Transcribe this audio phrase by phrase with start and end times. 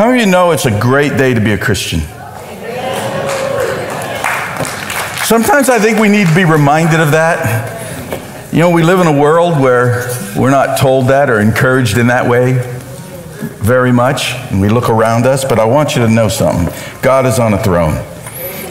[0.00, 2.00] How many of you know it's a great day to be a Christian?
[5.26, 8.50] Sometimes I think we need to be reminded of that.
[8.50, 12.06] You know, we live in a world where we're not told that or encouraged in
[12.06, 12.54] that way
[13.58, 17.26] very much, and we look around us, but I want you to know something God
[17.26, 17.96] is on a throne,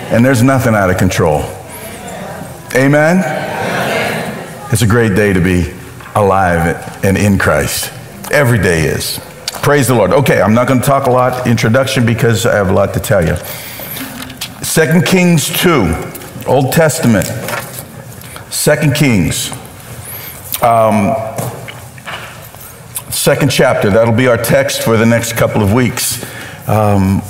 [0.10, 1.42] and there's nothing out of control.
[2.76, 3.20] Amen?
[4.72, 5.76] It's a great day to be
[6.16, 7.94] alive and in Christ.
[8.32, 9.20] Every day is.
[9.62, 10.12] Praise the Lord.
[10.12, 13.00] Okay, I'm not going to talk a lot introduction because I have a lot to
[13.00, 13.36] tell you.
[14.64, 17.28] Second Kings 2, Old Testament.
[18.50, 19.52] Second Kings.
[20.64, 21.14] Um,
[23.12, 23.90] second chapter.
[23.90, 26.24] That'll be our text for the next couple of weeks.
[26.68, 27.22] Um,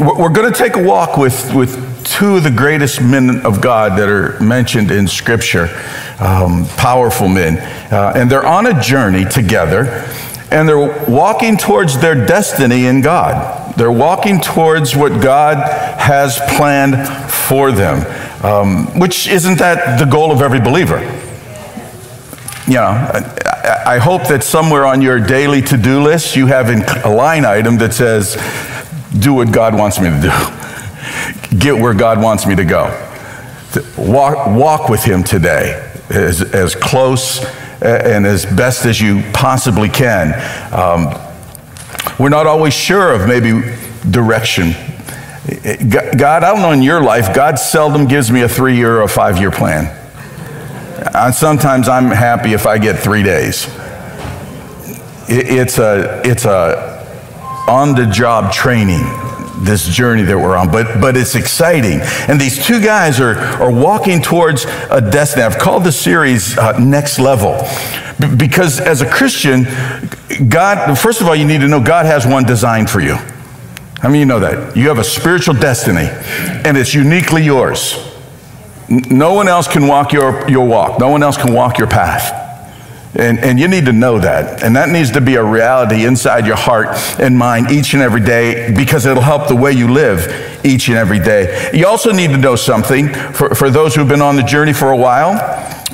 [0.00, 3.98] we're going to take a walk with, with two of the greatest men of God
[3.98, 5.68] that are mentioned in Scripture,
[6.20, 7.58] um, powerful men.
[7.92, 10.04] Uh, and they're on a journey together,
[10.50, 13.74] and they're walking towards their destiny in God.
[13.76, 15.56] They're walking towards what God
[16.00, 18.04] has planned for them,
[18.44, 21.00] um, which isn't that the goal of every believer?
[22.68, 26.68] you know, I, I hope that somewhere on your daily to do list you have
[26.68, 28.36] a line item that says,
[29.18, 32.84] do what God wants me to do, get where God wants me to go.
[33.96, 37.42] Walk, walk with Him today as, as close
[37.80, 40.34] and as best as you possibly can.
[40.72, 41.14] Um,
[42.18, 43.74] we're not always sure of maybe
[44.10, 44.72] direction.
[45.88, 49.02] God, I don't know in your life, God seldom gives me a three year or
[49.02, 49.94] a five year plan.
[51.14, 53.66] And sometimes I'm happy if I get three days.
[55.28, 56.98] It's a, it's a
[57.68, 59.04] on the job training,
[59.64, 62.00] this journey that we're on, but, but it's exciting.
[62.28, 65.42] And these two guys are, are walking towards a destiny.
[65.42, 67.58] I've called the series uh, Next Level
[68.36, 69.64] because as a Christian,
[70.48, 73.14] God, first of all, you need to know God has one design for you.
[73.14, 74.76] How many you know that?
[74.76, 76.08] You have a spiritual destiny,
[76.64, 77.96] and it's uniquely yours.
[78.88, 81.00] No one else can walk your, your walk.
[81.00, 82.47] No one else can walk your path.
[83.14, 84.62] And, and you need to know that.
[84.62, 86.88] And that needs to be a reality inside your heart
[87.18, 90.96] and mind each and every day because it'll help the way you live each and
[90.96, 91.70] every day.
[91.72, 94.92] You also need to know something for, for those who've been on the journey for
[94.92, 95.34] a while,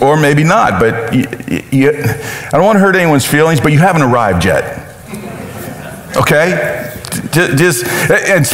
[0.03, 1.25] or maybe not, but you,
[1.71, 4.81] you, I don't want to hurt anyone's feelings, but you haven't arrived yet.
[6.17, 6.91] Okay?
[7.31, 8.45] Just, and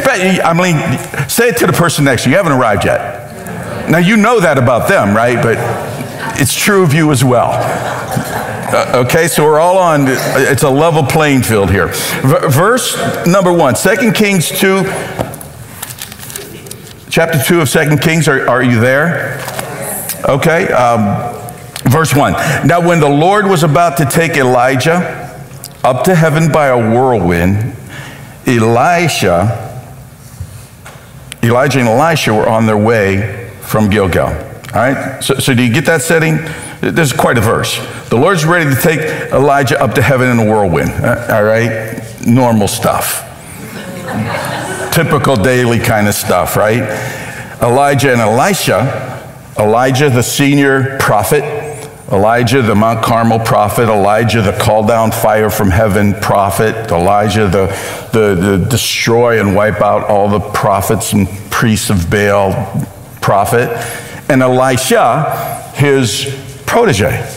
[0.42, 3.88] I mean, say it to the person next to you, you haven't arrived yet.
[3.90, 5.42] Now, you know that about them, right?
[5.42, 5.56] But
[6.38, 7.50] it's true of you as well.
[8.72, 11.88] Uh, okay, so we're all on, it's a level playing field here.
[11.88, 14.84] V- verse number one, 2 Kings 2,
[17.10, 19.40] chapter 2 of 2 Kings, are, are you there?
[20.28, 21.34] Okay, um,
[21.90, 22.32] verse 1.
[22.64, 25.36] Now, when the Lord was about to take Elijah
[25.82, 27.74] up to heaven by a whirlwind,
[28.46, 29.82] Elisha,
[31.42, 34.49] Elijah and Elisha were on their way from Gilgal.
[34.72, 35.20] All right?
[35.22, 36.38] So, so do you get that setting?
[36.80, 37.78] There's quite a verse.
[38.08, 39.00] The Lord's ready to take
[39.32, 40.90] Elijah up to heaven in a whirlwind.
[40.90, 42.00] Uh, all right?
[42.24, 43.26] Normal stuff.
[44.92, 46.82] Typical daily kind of stuff, right?
[47.62, 49.26] Elijah and Elisha.
[49.58, 51.42] Elijah, the senior prophet.
[52.12, 57.66] Elijah, the Mount Carmel prophet, Elijah, the call down fire from heaven prophet, Elijah, the,
[58.12, 62.52] the, the destroy and wipe out all the prophets and priests of Baal
[63.20, 63.68] prophet,
[64.30, 67.28] and Elisha, his protege.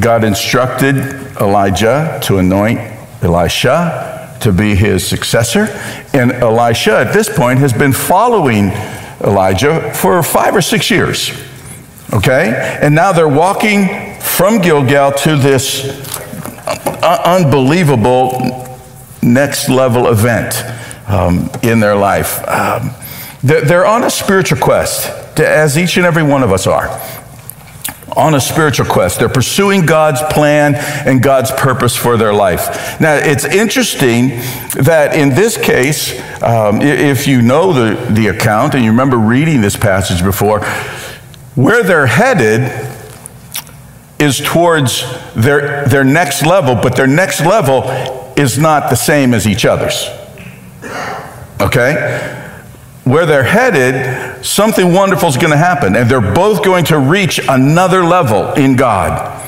[0.00, 0.96] God instructed
[1.40, 2.80] Elijah to anoint
[3.22, 5.66] Elisha to be his successor.
[6.14, 8.70] And Elisha, at this point, has been following
[9.20, 11.32] Elijah for five or six years.
[12.12, 12.78] Okay?
[12.80, 15.84] And now they're walking from Gilgal to this
[17.02, 18.66] unbelievable
[19.22, 20.64] next level event
[21.08, 22.46] um, in their life.
[22.48, 22.90] Um,
[23.42, 26.88] they're on a spiritual quest, as each and every one of us are.
[28.16, 29.18] On a spiritual quest.
[29.18, 30.74] They're pursuing God's plan
[31.06, 32.98] and God's purpose for their life.
[33.00, 34.28] Now, it's interesting
[34.84, 39.60] that in this case, um, if you know the, the account and you remember reading
[39.60, 40.64] this passage before,
[41.54, 42.62] where they're headed
[44.18, 45.02] is towards
[45.34, 47.82] their, their next level, but their next level
[48.36, 50.08] is not the same as each other's.
[51.60, 52.44] Okay?
[53.06, 55.96] where they're headed, something wonderful is going to happen.
[55.96, 59.42] And they're both going to reach another level in God.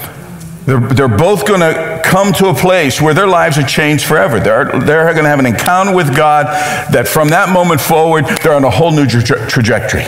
[0.67, 4.39] They're, they're both going to come to a place where their lives are changed forever.
[4.39, 6.47] They're, they're going to have an encounter with God
[6.93, 10.05] that from that moment forward, they're on a whole new tra- trajectory.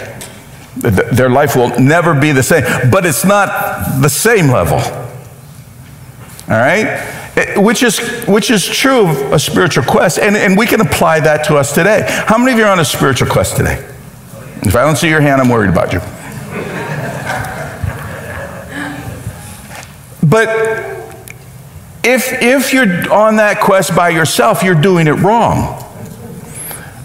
[0.77, 4.79] Their life will never be the same, but it's not the same level.
[6.49, 7.17] All right?
[7.57, 11.45] which is, which is true of a spiritual quest, and, and we can apply that
[11.45, 12.05] to us today.
[12.27, 13.90] How many of you are on a spiritual quest today?
[14.63, 16.01] If I don't see your hand, I'm worried about you.
[20.23, 20.49] But
[22.05, 25.85] if, if you're on that quest by yourself, you're doing it wrong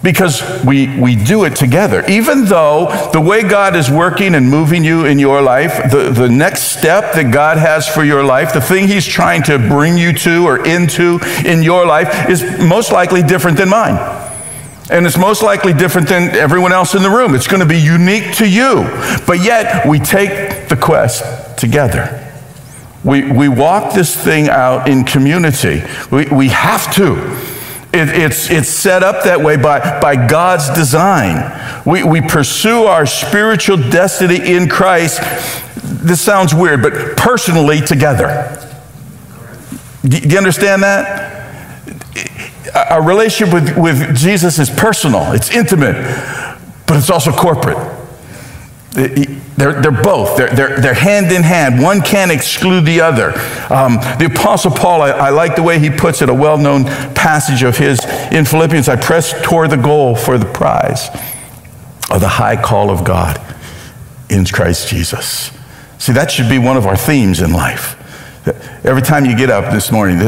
[0.05, 2.05] because we, we do it together.
[2.07, 6.29] Even though the way God is working and moving you in your life, the, the
[6.29, 10.13] next step that God has for your life, the thing He's trying to bring you
[10.13, 13.95] to or into in your life, is most likely different than mine.
[14.91, 17.33] And it's most likely different than everyone else in the room.
[17.33, 18.83] It's going to be unique to you.
[19.25, 22.21] But yet, we take the quest together.
[23.03, 25.83] We, we walk this thing out in community.
[26.11, 27.15] We, we have to.
[27.93, 31.81] It, it's, it's set up that way by, by God's design.
[31.85, 35.19] We, we pursue our spiritual destiny in Christ.
[35.83, 38.61] This sounds weird, but personally together.
[40.03, 41.34] Do you understand that?
[42.73, 45.95] Our relationship with, with Jesus is personal, it's intimate,
[46.87, 47.77] but it's also corporate.
[48.95, 51.81] They're, they're both, they're, they're, they're hand in hand.
[51.81, 53.31] One can't exclude the other.
[53.69, 56.85] Um, the Apostle Paul, I, I like the way he puts it, a well known
[57.13, 57.99] passage of his
[58.31, 61.09] in Philippians I press toward the goal for the prize
[62.09, 63.41] of the high call of God
[64.29, 65.51] in Christ Jesus.
[65.97, 68.01] See, that should be one of our themes in life.
[68.85, 70.19] Every time you get up this morning,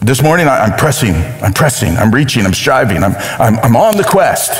[0.00, 4.04] this morning I'm pressing, I'm pressing, I'm reaching, I'm striving, I'm, I'm, I'm on the
[4.04, 4.52] quest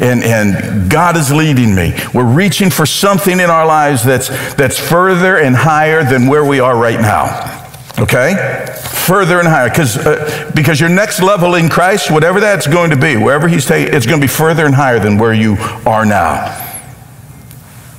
[0.00, 1.94] and, and God is leading me.
[2.14, 6.58] We're reaching for something in our lives that's, that's further and higher than where we
[6.58, 7.58] are right now.
[7.98, 8.34] Okay?
[8.82, 9.68] Further and higher.
[9.68, 13.66] Because uh, because your next level in Christ, whatever that's going to be, wherever He's
[13.66, 16.69] taking, it's going to be further and higher than where you are now.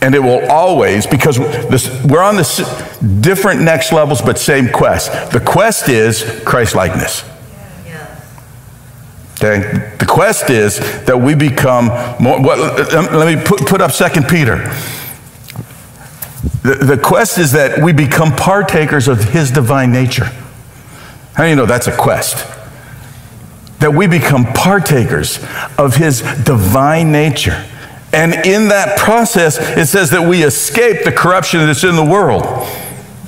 [0.02, 2.58] And it will always, because this, we're on this
[3.22, 5.32] different next levels, but same quest.
[5.32, 7.24] The quest is Christ likeness.
[9.36, 9.92] Okay?
[9.98, 11.88] The quest is that we become
[12.22, 12.40] more.
[12.40, 14.58] let me put, put up Second Peter.
[16.64, 20.32] The, the quest is that we become partakers of his divine nature.
[21.34, 22.48] How do you know that's a quest?
[23.80, 25.40] That we become partakers
[25.78, 27.66] of his divine nature.
[28.14, 32.44] And in that process, it says that we escape the corruption that's in the world.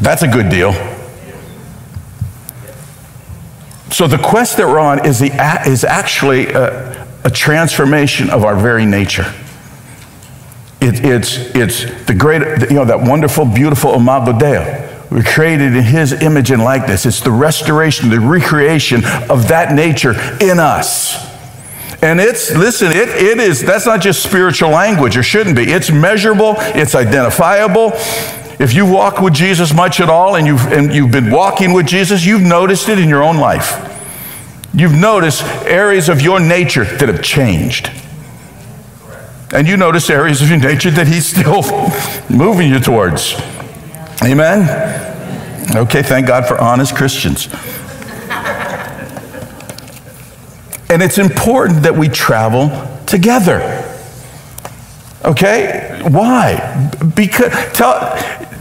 [0.01, 0.73] That's a good deal.
[3.91, 5.31] So the quest that we're on is, the,
[5.67, 9.33] is actually a, a transformation of our very nature.
[10.81, 14.89] It, it's, it's the great, you know, that wonderful, beautiful Imago Dei.
[15.09, 17.05] We're created in his image and likeness.
[17.05, 21.32] It's the restoration, the recreation of that nature in us.
[22.03, 25.63] And it's, listen, it, it is, that's not just spiritual language, or shouldn't be.
[25.71, 27.93] It's measurable, it's identifiable,
[28.59, 31.87] if you walk with Jesus much at all and you've, and you've been walking with
[31.87, 33.89] Jesus, you've noticed it in your own life.
[34.73, 37.91] You've noticed areas of your nature that have changed.
[39.53, 41.61] And you notice areas of your nature that He's still
[42.35, 43.33] moving you towards.
[44.23, 44.61] Amen?
[45.75, 47.47] Okay, thank God for honest Christians.
[50.93, 52.69] And it's important that we travel
[53.07, 53.83] together.
[55.25, 55.99] Okay?
[56.07, 56.91] Why?
[57.15, 58.15] Because tell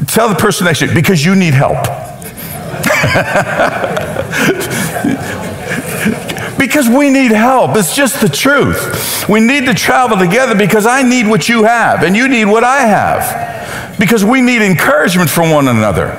[0.07, 1.77] tell the person next to you because you need help.
[6.59, 7.77] because we need help.
[7.77, 9.29] It's just the truth.
[9.29, 12.65] We need to travel together because I need what you have and you need what
[12.65, 13.99] I have.
[13.99, 16.13] Because we need encouragement from one another.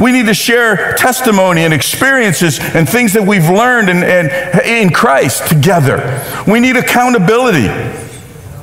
[0.00, 4.30] We need to share testimony and experiences and things that we've learned in, in,
[4.64, 6.24] in Christ together.
[6.46, 7.66] We need accountability.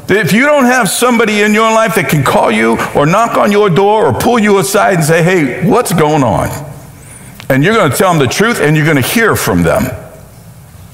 [0.10, 3.51] If you don't have somebody in your life that can call you or knock on
[3.51, 6.50] your door or pull you aside and say, hey, what's going on?
[7.50, 9.84] And you're going to tell them the truth and you're going to hear from them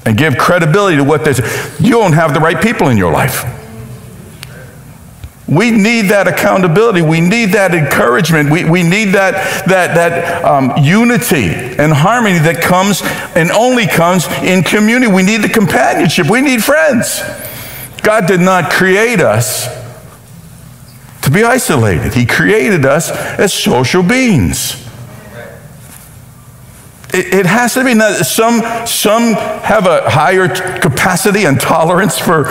[0.04, 3.12] and give credibility to what they say, you don't have the right people in your
[3.12, 3.63] life.
[5.46, 7.02] We need that accountability.
[7.02, 8.50] We need that encouragement.
[8.50, 11.48] We, we need that, that, that um, unity
[11.78, 13.02] and harmony that comes
[13.36, 15.12] and only comes in community.
[15.12, 16.30] We need the companionship.
[16.30, 17.20] We need friends.
[18.02, 19.68] God did not create us
[21.22, 24.82] to be isolated, He created us as social beings.
[27.14, 27.94] It, it has to be.
[28.24, 30.48] Some, some have a higher
[30.80, 32.44] capacity and tolerance for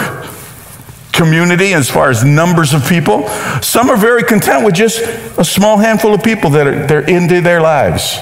[1.14, 3.28] community as far as numbers of people.
[3.62, 5.00] Some are very content with just
[5.38, 8.18] a small handful of people that are they're into their lives.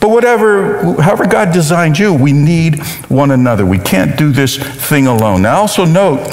[0.00, 3.64] But whatever, however God designed you, we need one another.
[3.64, 5.42] We can't do this thing alone.
[5.42, 6.26] Now, also note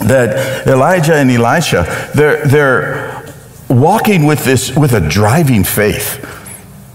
[0.00, 3.34] that Elijah and Elisha, they're, they're
[3.68, 6.41] walking with this, with a driving faith.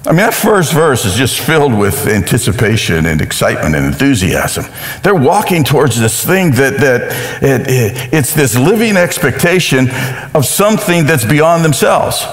[0.08, 4.64] I mean, that first verse is just filled with anticipation and excitement and enthusiasm.
[5.04, 9.90] They're walking towards this thing that, that it, it, it's this living expectation
[10.34, 12.26] of something that's beyond themselves.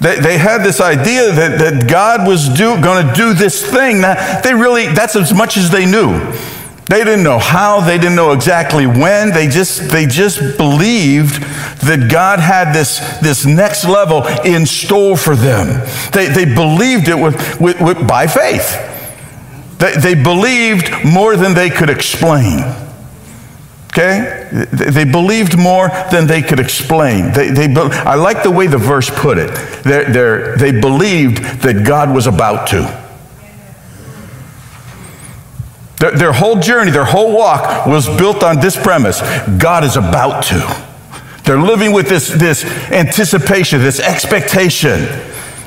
[0.00, 4.00] They, they had this idea that, that God was going to do this thing.
[4.00, 6.18] Now, they really, that's as much as they knew.
[6.88, 9.30] They didn't know how, they didn't know exactly when.
[9.30, 11.42] They just, they just believed
[11.82, 15.86] that God had this, this next level in store for them.
[16.12, 18.96] They, they believed it with, with, with by faith.
[19.78, 22.60] They, they believed more than they could explain.
[23.92, 24.48] Okay?
[24.72, 27.32] They believed more than they could explain.
[27.32, 29.50] They, they, I like the way the verse put it.
[29.84, 33.07] They're, they're, they believed that God was about to.
[35.98, 39.20] Their, their whole journey, their whole walk was built on this premise
[39.58, 40.86] God is about to.
[41.44, 45.08] They're living with this, this anticipation, this expectation.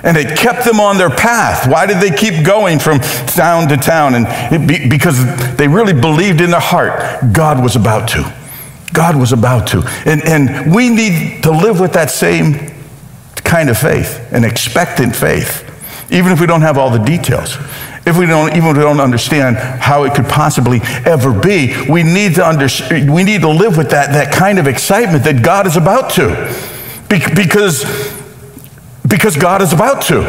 [0.04, 1.68] And it kept them on their path.
[1.68, 4.16] Why did they keep going from town to town?
[4.16, 5.18] And be, because
[5.58, 8.34] they really believed in their heart God was about to.
[8.94, 9.82] God was about to.
[10.06, 12.72] And, and we need to live with that same
[13.44, 15.68] kind of faith, an expectant faith,
[16.12, 17.58] even if we don't have all the details.
[18.06, 22.02] If we don't even if we don't understand how it could possibly ever be, we
[22.02, 22.68] need to under,
[23.12, 26.30] we need to live with that, that kind of excitement that God is about to.
[27.10, 27.84] Be- because,
[29.08, 30.22] because God is about to.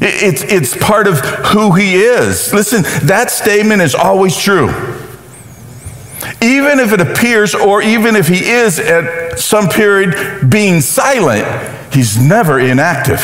[0.00, 2.52] It's, it's part of who he is.
[2.52, 4.68] Listen, that statement is always true.
[6.42, 11.46] Even if it appears, or even if he is at some period being silent,
[11.94, 13.20] he's never inactive.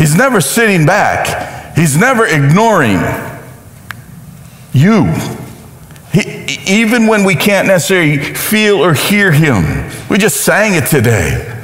[0.00, 3.00] He's never sitting back, he's never ignoring
[4.72, 5.04] you.
[6.10, 11.54] He, even when we can't necessarily feel or hear him, we just sang it today.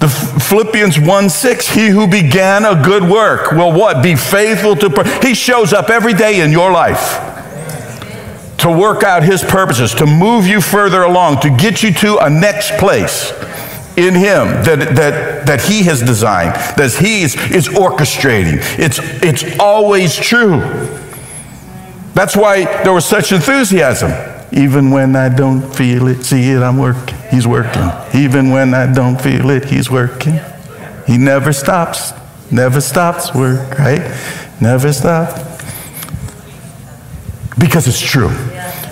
[0.00, 4.02] The Philippians 1 6, he who began a good work will what?
[4.02, 5.20] Be faithful to.
[5.22, 7.20] He shows up every day in your life
[8.58, 12.28] to work out his purposes, to move you further along, to get you to a
[12.28, 13.32] next place
[13.98, 18.58] in him that, that, that he has designed, that he is, is orchestrating.
[18.78, 20.60] It's, it's always true.
[22.14, 24.12] That's why there was such enthusiasm.
[24.52, 27.18] Even when I don't feel it, see it, I'm working.
[27.30, 27.90] He's working.
[28.14, 30.38] Even when I don't feel it, he's working.
[31.06, 32.12] He never stops.
[32.52, 34.00] Never stops work, right?
[34.60, 35.42] Never stops.
[37.58, 38.30] Because it's true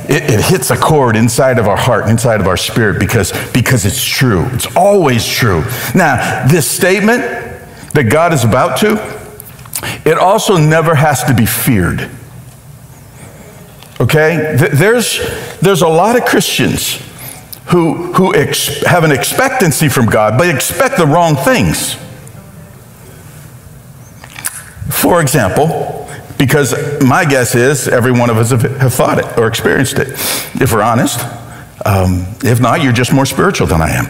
[0.09, 3.33] it, it, hits a chord inside of our heart, and inside of our spirit, because,
[3.53, 4.47] because it's true.
[4.53, 5.65] It's always true.
[5.95, 7.23] Now, this statement
[7.93, 8.95] that God is about to,
[10.05, 12.09] it also never has to be feared.
[14.01, 14.57] Okay?
[14.73, 15.21] There's,
[15.61, 17.03] there's a lot of Christians
[17.67, 21.97] who, who ex- have an expectancy from God, but expect the wrong things.
[24.91, 26.06] For example,
[26.39, 30.09] because my guess is every one of us have, thought it or experienced it,
[30.61, 31.21] if we're honest.
[31.85, 34.07] Um, if not, you're just more spiritual than I am.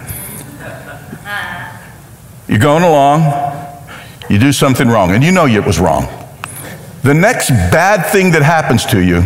[2.49, 3.23] You're going along,
[4.30, 6.06] you do something wrong, and you know it was wrong.
[7.02, 9.25] The next bad thing that happens to you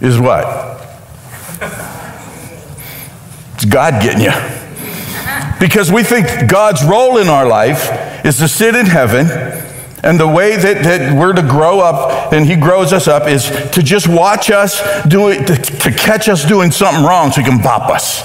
[0.00, 0.80] is what?
[3.54, 4.32] It's God getting you.
[5.60, 9.26] Because we think God's role in our life is to sit in heaven
[10.02, 13.48] and the way that, that we're to grow up and he grows us up is
[13.70, 17.46] to just watch us do it, to, to catch us doing something wrong so he
[17.46, 18.24] can pop us.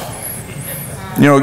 [1.17, 1.39] You know,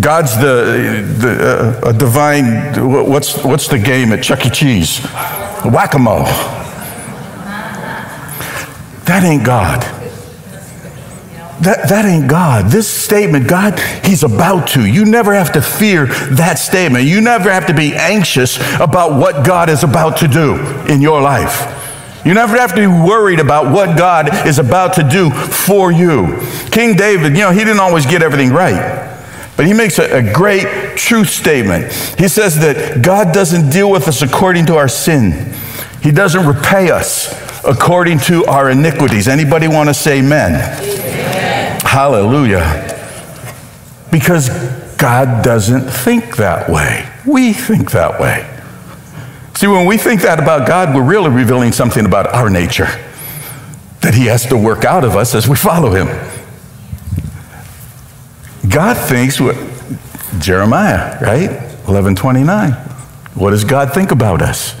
[0.00, 4.50] God's the, the uh, a divine, what's, what's the game at Chuck E.
[4.50, 5.00] Cheese?
[5.64, 6.24] Whack a mole.
[9.04, 9.95] That ain't God.
[11.60, 12.66] That, that ain't God.
[12.66, 14.84] This statement, God, He's about to.
[14.84, 17.06] You never have to fear that statement.
[17.06, 20.56] You never have to be anxious about what God is about to do
[20.92, 21.72] in your life.
[22.26, 26.38] You never have to be worried about what God is about to do for you.
[26.72, 29.14] King David, you know, he didn't always get everything right.
[29.56, 31.92] But he makes a, a, great truth statement.
[32.18, 35.54] He says that God doesn't deal with us according to our sin.
[36.02, 37.32] He doesn't repay us
[37.64, 39.28] according to our iniquities.
[39.28, 41.05] Anybody want to say amen?
[41.96, 42.92] Hallelujah.
[44.12, 44.50] Because
[44.98, 47.08] God doesn't think that way.
[47.24, 48.46] We think that way.
[49.54, 52.88] See, when we think that about God, we're really revealing something about our nature
[54.02, 56.08] that He has to work out of us as we follow Him.
[58.68, 59.56] God thinks what
[60.38, 61.48] Jeremiah, right?
[61.88, 62.72] 1129.
[62.72, 64.78] What does God think about us?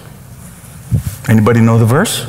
[1.30, 2.26] Anybody know the verse?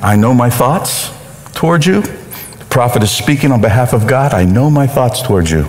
[0.00, 1.10] I know my thoughts
[1.52, 2.02] towards you,
[2.78, 4.32] prophet is speaking on behalf of God.
[4.32, 5.66] I know my thoughts towards you.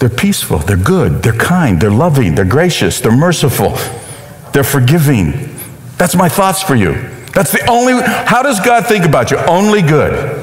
[0.00, 3.78] They're peaceful, they're good, they're kind, they're loving, they're gracious, they're merciful,
[4.52, 5.56] they're forgiving.
[5.98, 6.94] That's my thoughts for you.
[7.32, 9.36] That's the only, how does God think about you?
[9.36, 10.36] Only good.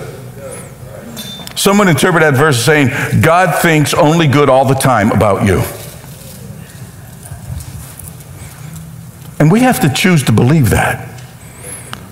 [1.57, 2.87] Someone interpret that verse saying,
[3.21, 5.63] God thinks only good all the time about you.
[9.37, 11.16] And we have to choose to believe that.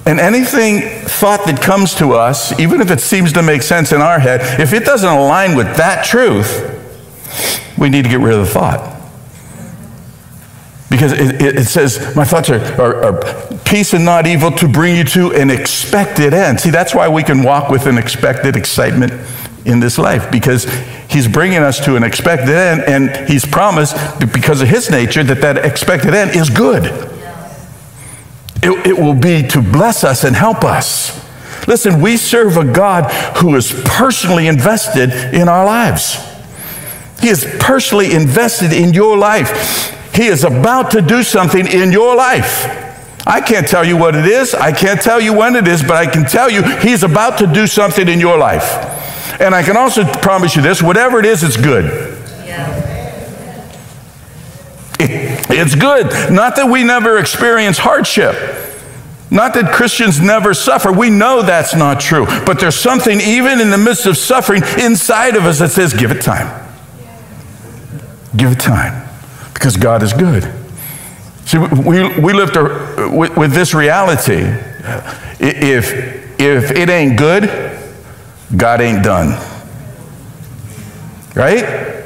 [0.07, 4.01] And anything thought that comes to us, even if it seems to make sense in
[4.01, 6.71] our head, if it doesn't align with that truth,
[7.77, 8.91] we need to get rid of the thought.
[10.91, 14.95] Because it, it, says, my thoughts are, are, are, peace and not evil to bring
[14.95, 16.59] you to an expected end.
[16.59, 19.11] See, that's why we can walk with an expected excitement
[19.65, 20.65] in this life, because
[21.09, 25.41] he's bringing us to an expected end, and he's promised, because of his nature, that
[25.41, 27.14] that expected end is good.
[28.65, 31.23] It, it will be to bless us and help us.
[31.67, 36.17] Listen, we serve a God who is personally invested in our lives.
[37.19, 39.91] He is personally invested in your life.
[40.15, 42.65] He is about to do something in your life.
[43.27, 44.53] I can't tell you what it is.
[44.53, 47.47] I can't tell you when it is, but I can tell you He's about to
[47.47, 48.63] do something in your life.
[49.39, 51.85] And I can also promise you this whatever it is, it's good.
[54.99, 56.07] It, it's good.
[56.31, 58.35] Not that we never experience hardship.
[59.31, 60.91] Not that Christians never suffer.
[60.91, 62.25] We know that's not true.
[62.45, 66.11] But there's something, even in the midst of suffering, inside of us that says, give
[66.11, 66.63] it time.
[68.35, 69.07] Give it time.
[69.53, 70.43] Because God is good.
[71.45, 74.43] See, we, we live to, with, with this reality.
[75.39, 77.49] If, if it ain't good,
[78.55, 79.41] God ain't done.
[81.35, 82.03] Right?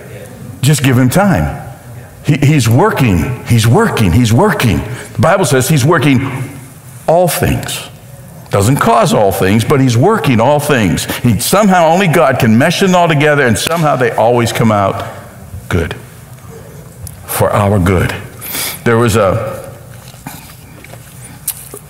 [0.62, 1.69] Just give him time.
[2.26, 4.78] He, he's working, he's working, he's working.
[4.78, 6.20] The Bible says he's working
[7.08, 7.90] all things.
[8.50, 11.06] Doesn't cause all things, but he's working all things.
[11.18, 15.08] He, somehow only God can mesh them all together, and somehow they always come out
[15.70, 15.96] good.
[17.28, 18.10] For our good.
[18.84, 19.72] There was a,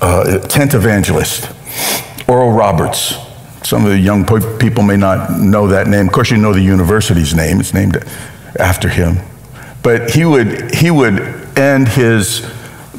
[0.01, 1.50] a tent evangelist,
[2.27, 3.15] Oral Roberts.
[3.63, 4.25] Some of the young
[4.60, 6.08] people may not know that name.
[6.08, 7.60] Of course, you know the university's name.
[7.60, 7.97] It's named
[8.60, 9.17] after him.
[9.82, 11.20] But he would, he would
[11.58, 12.46] end his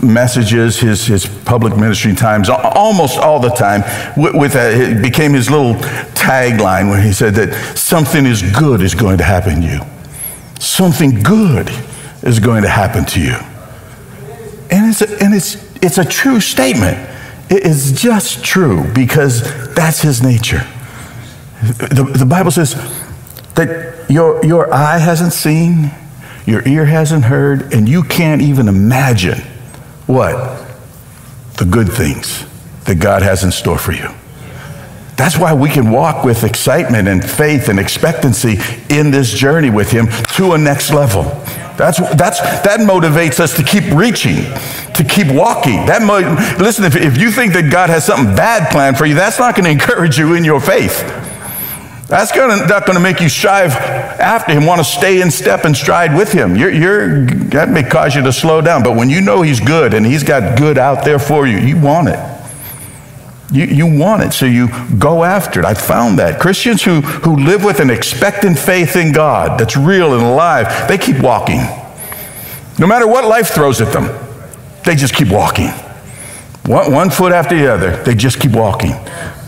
[0.02, 3.82] messages, his, his public ministry times, almost all the time,
[4.16, 5.74] with, with a, it became his little
[6.14, 9.80] tagline when he said that something is good is going to happen to you.
[10.58, 11.70] Something good
[12.22, 13.36] is going to happen to you.
[14.70, 16.98] And it's a, and it's, it's a true statement.
[17.50, 20.64] It is just true because that's his nature.
[21.62, 22.74] The, the Bible says
[23.54, 25.90] that your, your eye hasn't seen,
[26.46, 29.38] your ear hasn't heard, and you can't even imagine
[30.06, 30.66] what?
[31.58, 32.46] The good things
[32.84, 34.08] that God has in store for you.
[35.16, 39.90] That's why we can walk with excitement and faith and expectancy in this journey with
[39.90, 41.24] Him to a next level.
[41.76, 44.36] That's, that's, that motivates us to keep reaching,
[44.94, 45.86] to keep walking.
[45.86, 49.14] That mo- listen, if, if you think that God has something bad planned for you,
[49.14, 51.02] that's not going to encourage you in your faith.
[52.10, 55.64] That's gonna, not going to make you strive after him, want to stay in step
[55.64, 56.56] and stride with him.
[56.56, 59.94] You're, you're, that may cause you to slow down, but when you know he's good
[59.94, 62.18] and he's got good out there for you, you want it.
[63.52, 64.68] You, you want it, so you
[64.98, 65.64] go after it.
[65.66, 66.40] I found that.
[66.40, 70.98] Christians who, who live with an expectant faith in God that's real and alive, they
[70.98, 71.60] keep walking.
[72.80, 74.06] No matter what life throws at them,
[74.84, 75.68] they just keep walking.
[76.66, 78.94] One, one foot after the other, they just keep walking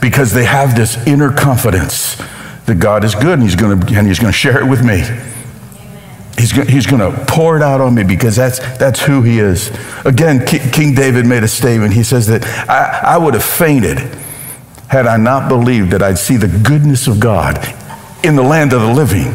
[0.01, 2.23] because they have this inner confidence
[2.67, 4.85] that God is good and he's going to, and he's going to share it with
[4.85, 5.03] me.
[6.39, 9.71] He's, he's going to pour it out on me because that's, that's who he is.
[10.05, 11.93] Again, King David made a statement.
[11.93, 13.99] He says that I, I would have fainted
[14.89, 17.59] had I not believed that I'd see the goodness of God
[18.25, 19.33] in the land of the living.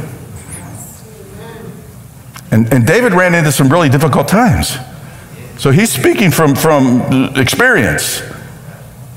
[2.52, 4.76] And, and David ran into some really difficult times.
[5.58, 8.22] So he's speaking from, from experience.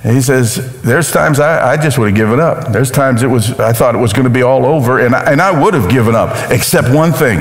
[0.02, 2.72] He says, There's times I, I just would have given up.
[2.72, 5.32] There's times it was, I thought it was going to be all over, and I,
[5.32, 7.38] and I would have given up, except one thing.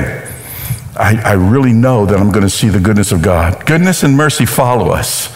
[0.96, 3.64] I, I really know that I'm going to see the goodness of God.
[3.64, 5.34] Goodness and mercy follow us.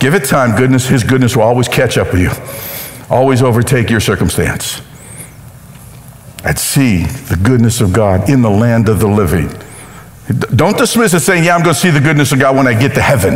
[0.00, 4.00] Give it time, goodness, His goodness will always catch up with you, always overtake your
[4.00, 4.82] circumstance.
[6.44, 9.48] I'd see the goodness of God in the land of the living.
[10.56, 12.78] Don't dismiss it saying, Yeah, I'm going to see the goodness of God when I
[12.78, 13.34] get to heaven.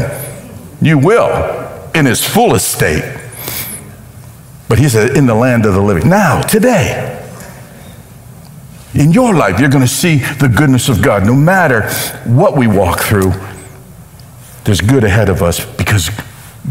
[0.83, 3.18] You will in His fullest state.
[4.69, 6.09] But he said, in the land of the living.
[6.09, 7.15] Now, today,
[8.95, 11.25] in your life, you're going to see the goodness of God.
[11.25, 11.89] No matter
[12.25, 13.33] what we walk through,
[14.65, 16.11] there's good ahead of us because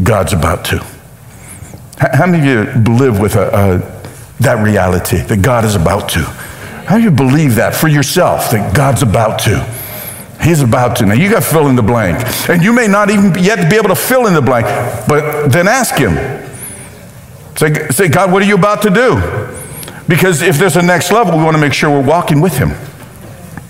[0.02, 0.84] God's about to.
[1.98, 6.20] How many of you live with a, a, that reality that God is about to?
[6.20, 9.78] How do you believe that for yourself that God's about to?
[10.40, 11.06] He's about to.
[11.06, 12.24] Now you got to fill in the blank.
[12.48, 14.66] And you may not even yet be able to fill in the blank,
[15.08, 16.14] but then ask Him.
[17.58, 19.16] Say, say, God, what are you about to do?
[20.06, 22.70] Because if there's a next level, we want to make sure we're walking with Him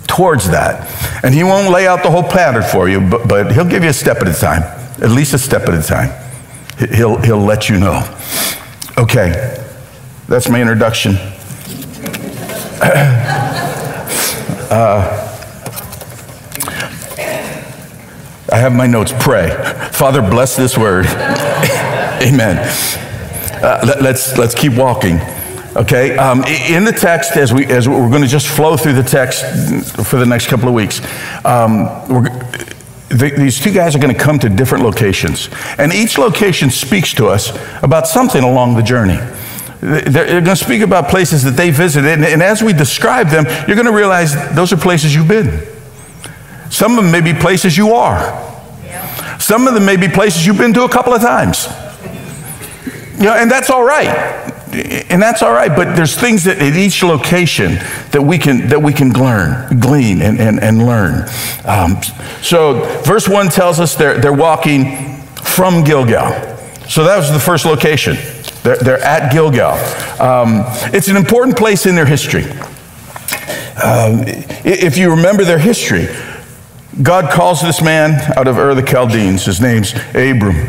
[0.07, 1.24] towards that.
[1.24, 3.88] And He won't lay out the whole pattern for you, but, but He'll give you
[3.88, 4.62] a step at a time,
[5.03, 6.11] at least a step at a time.
[6.94, 8.03] He'll, he'll let you know.
[8.98, 9.64] Okay,
[10.29, 11.14] that's my introduction.
[14.70, 15.24] uh,
[18.53, 19.14] I have my notes.
[19.18, 19.48] Pray.
[19.92, 21.07] Father, bless this word.
[22.22, 23.08] Amen.
[23.62, 25.21] Uh, let, us let's, let's keep walking.
[25.77, 26.16] Okay.
[26.16, 29.44] Um, in the text, as we as we're going to just flow through the text
[30.07, 31.01] for the next couple of weeks,
[31.44, 31.85] um,
[33.11, 37.12] the, these two guys are going to come to different locations, and each location speaks
[37.14, 39.18] to us about something along the journey.
[39.81, 43.44] They're going to speak about places that they visited, and, and as we describe them,
[43.68, 45.64] you're going to realize those are places you've been.
[46.71, 48.18] Some of them may be places you are.
[49.38, 51.68] Some of them may be places you've been to a couple of times.
[53.18, 54.09] Know, and that's all right.
[55.11, 57.76] And that's all right, but there's things that at each location
[58.11, 61.26] that we can that we can learn, glean and, and, and learn.
[61.64, 62.02] Um,
[62.42, 66.31] so verse 1 tells us they're, they're walking from Gilgal.
[66.88, 68.16] So that was the first location.
[68.62, 69.72] They're, they're at Gilgal.
[70.20, 72.44] Um, it's an important place in their history.
[73.83, 74.24] Um,
[74.64, 76.09] if you remember their history,
[77.02, 79.44] God calls this man out of Ur the Chaldeans.
[79.44, 80.68] His name's Abram.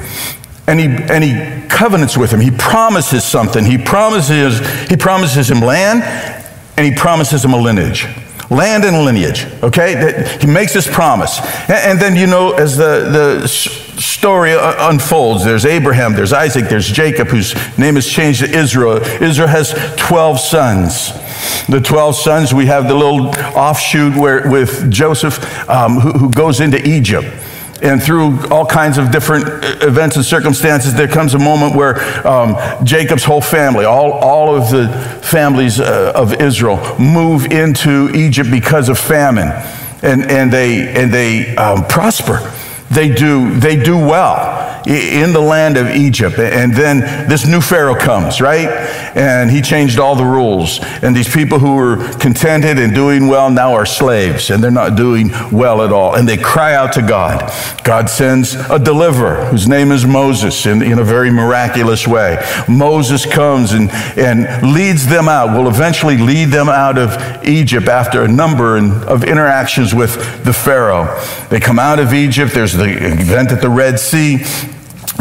[0.69, 2.39] And he, and he covenants with him.
[2.39, 3.65] He promises something.
[3.65, 6.03] He promises, he promises him land
[6.77, 8.05] and he promises him a lineage.
[8.51, 10.37] Land and lineage, okay?
[10.39, 11.39] He makes this promise.
[11.69, 13.09] And then, you know, as the,
[13.41, 18.97] the story unfolds, there's Abraham, there's Isaac, there's Jacob, whose name is changed to Israel.
[19.21, 21.11] Israel has 12 sons.
[21.67, 26.59] The 12 sons, we have the little offshoot where, with Joseph um, who, who goes
[26.59, 27.27] into Egypt.
[27.81, 29.45] And through all kinds of different
[29.81, 31.95] events and circumstances, there comes a moment where
[32.27, 34.89] um, Jacob's whole family, all, all of the
[35.21, 39.49] families uh, of Israel, move into Egypt because of famine.
[40.01, 42.39] And, and they, and they um, prosper.
[42.91, 46.39] They do, they do well in the land of Egypt.
[46.39, 48.69] And then this new Pharaoh comes, right?
[49.15, 50.79] And he changed all the rules.
[51.01, 54.95] And these people who were contented and doing well now are slaves and they're not
[54.95, 56.15] doing well at all.
[56.15, 57.51] And they cry out to God.
[57.83, 62.37] God sends a deliverer whose name is Moses in, in a very miraculous way.
[62.67, 68.23] Moses comes and, and leads them out, will eventually lead them out of Egypt after
[68.23, 71.19] a number of interactions with the Pharaoh.
[71.49, 72.53] They come out of Egypt.
[72.53, 74.37] There's the event at the Red Sea.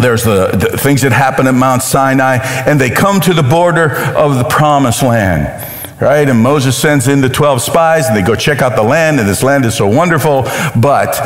[0.00, 3.90] There's the, the, things that happen at Mount Sinai, and they come to the border
[4.16, 5.64] of the promised land.
[6.00, 6.28] Right?
[6.28, 9.28] And Moses sends in the 12 spies, and they go check out the land, and
[9.28, 10.42] this land is so wonderful,
[10.80, 11.18] but,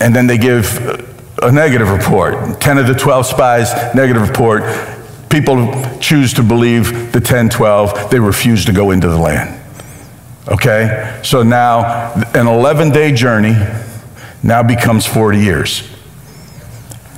[0.00, 0.78] and then they give
[1.42, 2.60] a negative report.
[2.60, 4.62] 10 of the 12 spies, negative report.
[5.28, 9.60] People choose to believe the 10, 12, they refuse to go into the land.
[10.46, 11.20] Okay?
[11.24, 13.54] So now, an 11 day journey
[14.44, 15.95] now becomes 40 years.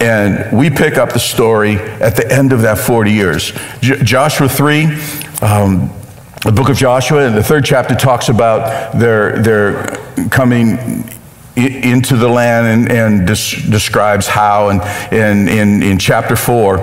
[0.01, 3.53] And we pick up the story at the end of that 40 years.
[3.81, 4.85] J- Joshua 3,
[5.43, 5.91] um,
[6.45, 9.87] the book of Joshua, in the third chapter talks about their, their
[10.31, 10.79] coming
[11.57, 14.69] into the land and, and des- describes how.
[14.69, 14.83] And,
[15.13, 16.79] and in, in chapter 4,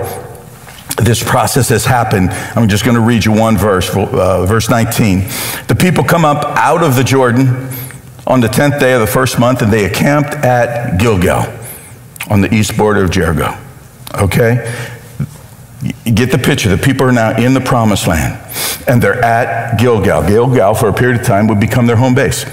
[0.98, 2.30] this process has happened.
[2.30, 5.20] I'm just going to read you one verse, uh, verse 19.
[5.68, 7.70] The people come up out of the Jordan
[8.26, 11.46] on the 10th day of the first month, and they encamped at Gilgal
[12.28, 13.56] on the east border of Jericho.
[14.14, 14.72] Okay?
[16.04, 16.68] Get the picture.
[16.74, 18.42] The people are now in the promised land
[18.86, 20.26] and they're at Gilgal.
[20.26, 22.44] Gilgal, for a period of time, would become their home base.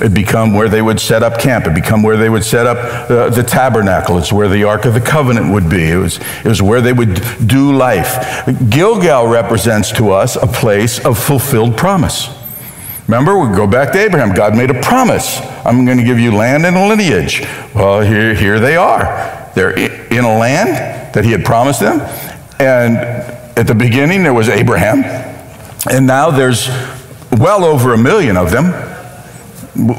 [0.00, 1.64] It'd become where they would set up camp.
[1.64, 4.18] It'd become where they would set up the, the tabernacle.
[4.18, 5.90] It's where the Ark of the Covenant would be.
[5.90, 7.14] It was, it was where they would
[7.46, 8.44] do life.
[8.68, 12.28] Gilgal represents to us a place of fulfilled promise.
[13.08, 14.34] Remember, we go back to Abraham.
[14.34, 15.38] God made a promise.
[15.66, 17.40] I'm going to give you land and a lineage.
[17.74, 19.50] Well, here, here they are.
[19.56, 21.98] They're in a land that he had promised them.
[22.60, 22.96] And
[23.58, 25.02] at the beginning, there was Abraham.
[25.90, 26.68] And now there's
[27.32, 28.66] well over a million of them.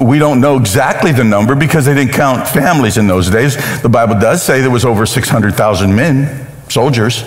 [0.07, 3.57] We don't know exactly the number because they didn't count families in those days.
[3.81, 7.25] The Bible does say there was over 600,000 men, soldiers.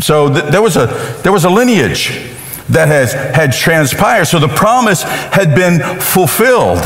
[0.00, 0.86] So th- there, was a,
[1.22, 2.33] there was a lineage
[2.68, 4.24] that has had transpired.
[4.26, 6.82] So the promise had been fulfilled.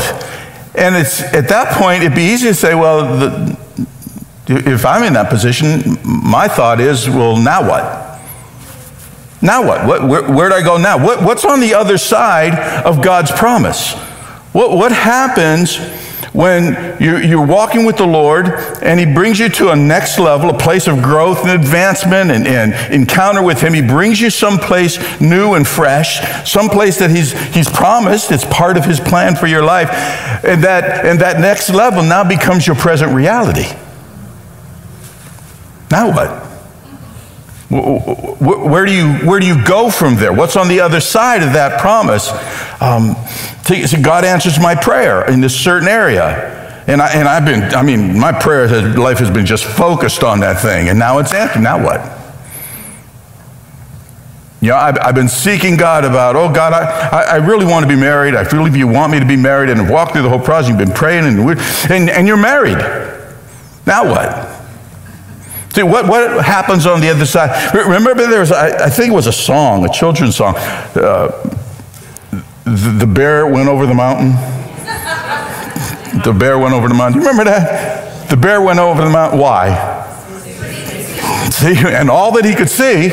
[0.75, 3.57] And it's at that point, it'd be easy to say, well, the,
[4.47, 8.09] if I'm in that position, my thought is, well, now what?
[9.41, 9.85] Now what?
[9.85, 11.03] what where, where do I go now?
[11.03, 13.93] What, what's on the other side of God's promise?
[14.51, 15.77] What, what happens
[16.33, 18.47] when you're, walking with the Lord
[18.81, 22.47] and He brings you to a next level, a place of growth and advancement and,
[22.47, 23.73] and encounter with Him?
[23.73, 28.31] He brings you someplace new and fresh, someplace that He's, he's promised.
[28.31, 29.89] It's part of His plan for your life.
[30.43, 33.67] And that, and that next level now becomes your present reality.
[35.91, 36.48] Now what?
[37.69, 40.33] Where do, you, where do you go from there?
[40.33, 42.29] What's on the other side of that promise?
[42.81, 43.15] Um,
[43.63, 46.57] so God answers my prayer in this certain area.
[46.87, 50.23] And, I, and I've been, I mean, my prayer has, life has been just focused
[50.23, 50.89] on that thing.
[50.89, 51.61] And now it's answered.
[51.61, 52.17] Now what?
[54.61, 57.87] You know, I've, I've, been seeking God about, oh, God, I, I really want to
[57.87, 58.33] be married.
[58.33, 60.69] I feel if you want me to be married and walk through the whole process.
[60.69, 61.39] You've been praying and,
[61.91, 62.79] and, and you're married.
[63.85, 64.58] Now what?
[65.73, 67.73] See, what, what happens on the other side?
[67.75, 70.55] Remember, there was, I, I think it was a song, a children's song.
[70.57, 71.29] Uh,
[72.63, 74.31] the, the, bear went over the mountain.
[76.23, 77.21] the bear went over the mountain.
[77.21, 78.29] You remember that?
[78.29, 79.39] The bear went over the mountain.
[79.39, 79.97] Why?
[81.51, 83.11] See, and all that he could see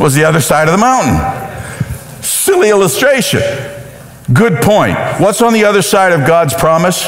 [0.00, 2.22] was the other side of the mountain.
[2.22, 3.40] Silly illustration.
[4.32, 4.96] Good point.
[5.20, 7.06] What's on the other side of God's promise?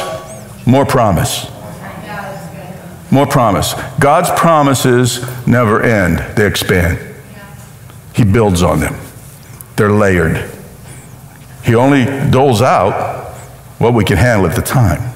[0.67, 1.51] More promise.
[3.11, 3.75] More promise.
[3.99, 6.99] God's promises never end, they expand.
[8.15, 8.97] He builds on them,
[9.77, 10.51] they're layered.
[11.65, 13.35] He only doles out
[13.79, 15.15] what we can handle at the time.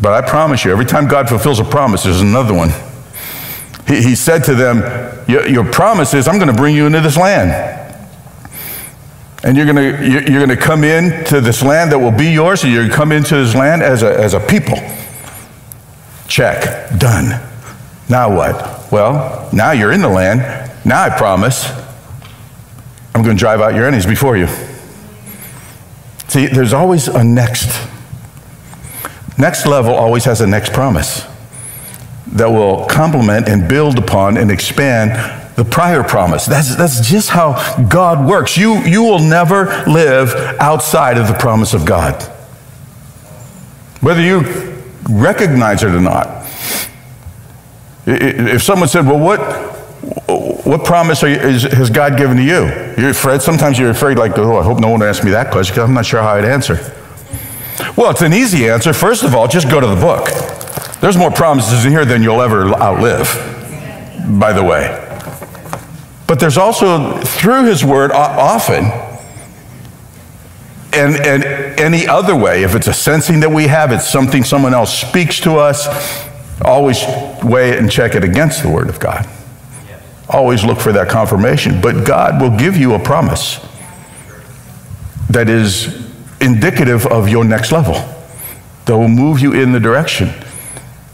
[0.00, 2.70] But I promise you, every time God fulfills a promise, there's another one.
[3.86, 4.78] He, he said to them,
[5.28, 7.50] your, promise is, I'm going to bring you into this land.
[9.44, 12.72] And you're going to, you're to come into this land that will be yours, and
[12.72, 14.76] you're going to come into this land as a, as a people.
[16.28, 16.90] Check.
[16.98, 17.40] Done.
[18.08, 18.92] Now what?
[18.92, 20.40] Well, now you're in the land.
[20.84, 21.68] Now I promise
[23.14, 24.46] I'm going to drive out your enemies before you.
[26.28, 27.88] See, there's always a next.
[29.38, 31.26] Next level always has a next promise
[32.28, 35.12] that will complement and build upon and expand
[35.56, 36.46] the prior promise.
[36.46, 38.56] That's, that's just how God works.
[38.56, 42.22] You, you will never live outside of the promise of God.
[44.00, 44.77] Whether you
[45.08, 46.46] recognize it or not.
[48.06, 49.40] If someone said, Well, what,
[50.66, 52.66] what promise you, is, has God given to you?
[52.96, 55.74] You're afraid, sometimes you're afraid, like, Oh, I hope no one asks me that question
[55.74, 56.94] because I'm not sure how I'd answer.
[57.96, 58.92] Well, it's an easy answer.
[58.92, 60.28] First of all, just go to the book.
[61.00, 63.28] There's more promises in here than you'll ever outlive,
[64.38, 65.04] by the way.
[66.26, 68.84] But there's also, through His Word, often,
[70.92, 71.44] and, and
[71.78, 75.40] any other way, if it's a sensing that we have, it's something someone else speaks
[75.40, 75.86] to us,
[76.62, 77.02] always
[77.42, 79.28] weigh it and check it against the Word of God.
[80.28, 81.80] Always look for that confirmation.
[81.80, 83.64] But God will give you a promise
[85.30, 86.06] that is
[86.40, 87.94] indicative of your next level,
[88.84, 90.30] that will move you in the direction.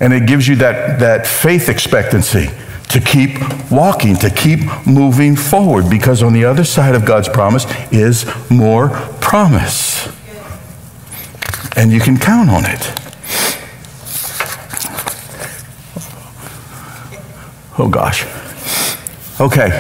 [0.00, 2.48] And it gives you that, that faith expectancy
[2.88, 3.38] to keep
[3.70, 8.88] walking, to keep moving forward, because on the other side of God's promise is more
[9.20, 10.08] promise.
[11.76, 12.92] And you can count on it.
[17.78, 18.24] Oh gosh.
[19.40, 19.70] Okay.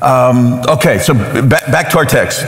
[0.00, 2.44] Um, okay, so back, back to our text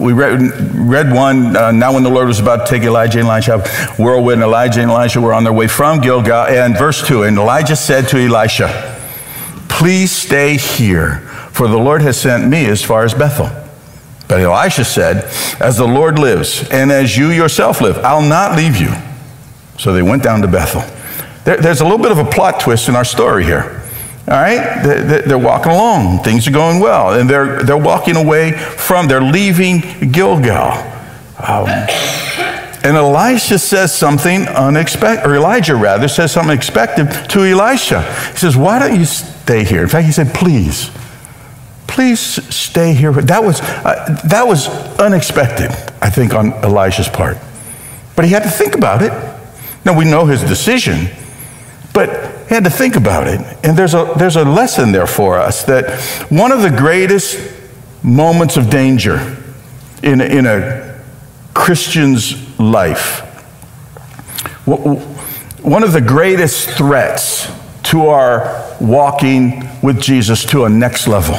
[0.00, 0.40] we read,
[0.74, 3.58] read one uh, now when the lord was about to take elijah and elisha
[3.98, 7.74] whirlwind elijah and elisha were on their way from gilgal and verse 2 and elijah
[7.74, 8.96] said to elisha
[9.78, 11.18] Please stay here,
[11.52, 13.50] for the Lord has sent me as far as Bethel.
[14.28, 15.24] But Elisha said,
[15.60, 18.90] As the Lord lives, and as you yourself live, I'll not leave you.
[19.78, 20.82] So they went down to Bethel.
[21.44, 23.82] There, there's a little bit of a plot twist in our story here.
[24.28, 24.82] All right?
[24.82, 26.24] They're walking along.
[26.24, 27.18] Things are going well.
[27.18, 30.72] And they're, they're walking away from, they're leaving Gilgal.
[31.38, 31.68] Um,
[32.86, 38.02] and Elisha says something unexpected, or Elijah rather says something unexpected to Elisha.
[38.32, 39.82] He says, Why don't you stay here?
[39.82, 40.90] In fact, he said, Please,
[41.86, 42.20] please
[42.54, 43.12] stay here.
[43.12, 44.68] That was, uh, that was
[44.98, 45.70] unexpected,
[46.02, 47.38] I think, on Elijah's part.
[48.14, 49.12] But he had to think about it.
[49.84, 51.08] Now, we know his decision,
[51.92, 52.08] but
[52.48, 53.40] he had to think about it.
[53.62, 57.38] And there's a, there's a lesson there for us that one of the greatest
[58.02, 59.36] moments of danger
[60.02, 61.02] in, in a
[61.54, 63.20] Christian's life.
[64.66, 67.50] One of the greatest threats
[67.84, 71.36] to our walking with Jesus to a next level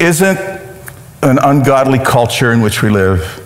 [0.00, 0.38] isn't
[1.22, 3.44] an ungodly culture in which we live.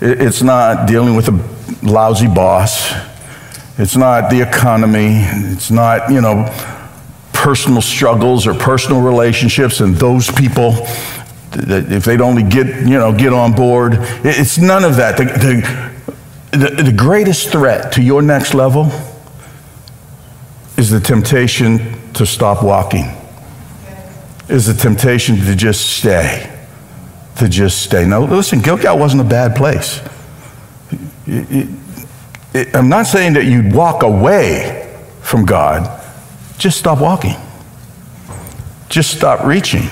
[0.00, 2.92] It's not dealing with a lousy boss.
[3.78, 5.20] It's not the economy.
[5.52, 6.44] It's not, you know,
[7.32, 10.72] personal struggles or personal relationships, and those people,
[11.52, 15.16] that if they'd only get, you know, get on board, it's none of that.
[15.16, 15.24] The,
[16.52, 18.90] the, the, the greatest threat to your next level
[20.76, 23.06] is the temptation to stop walking,
[24.48, 26.50] is the temptation to just stay,
[27.36, 28.04] to just stay.
[28.06, 30.00] Now, listen, Gilgal wasn't a bad place.
[31.26, 31.68] It, it,
[32.52, 36.02] it, I'm not saying that you'd walk away from God,
[36.58, 37.36] just stop walking.
[38.88, 39.88] Just stop reaching.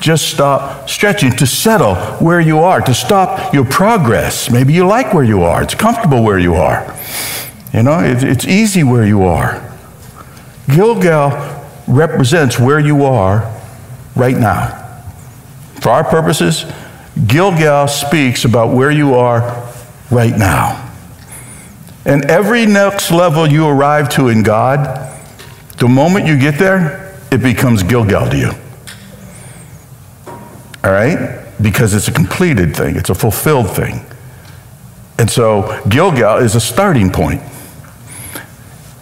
[0.00, 4.50] Just stop stretching to settle where you are, to stop your progress.
[4.50, 6.94] Maybe you like where you are, it's comfortable where you are.
[7.72, 9.60] You know, it's easy where you are.
[10.68, 11.32] Gilgal
[11.86, 13.53] represents where you are
[14.14, 14.80] right now.
[15.80, 16.64] For our purposes,
[17.26, 19.72] Gilgal speaks about where you are
[20.10, 20.80] right now.
[22.04, 25.12] And every next level you arrive to in God,
[25.78, 28.50] the moment you get there, it becomes Gilgal to you.
[30.84, 31.44] All right?
[31.60, 34.04] Because it's a completed thing, it's a fulfilled thing.
[35.18, 37.40] And so Gilgal is a starting point.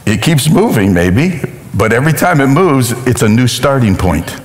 [0.04, 1.40] It keeps moving, maybe,
[1.74, 4.41] but every time it moves, it's a new starting point.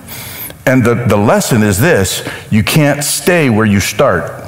[0.67, 4.43] And the, the lesson is this you can't stay where you start.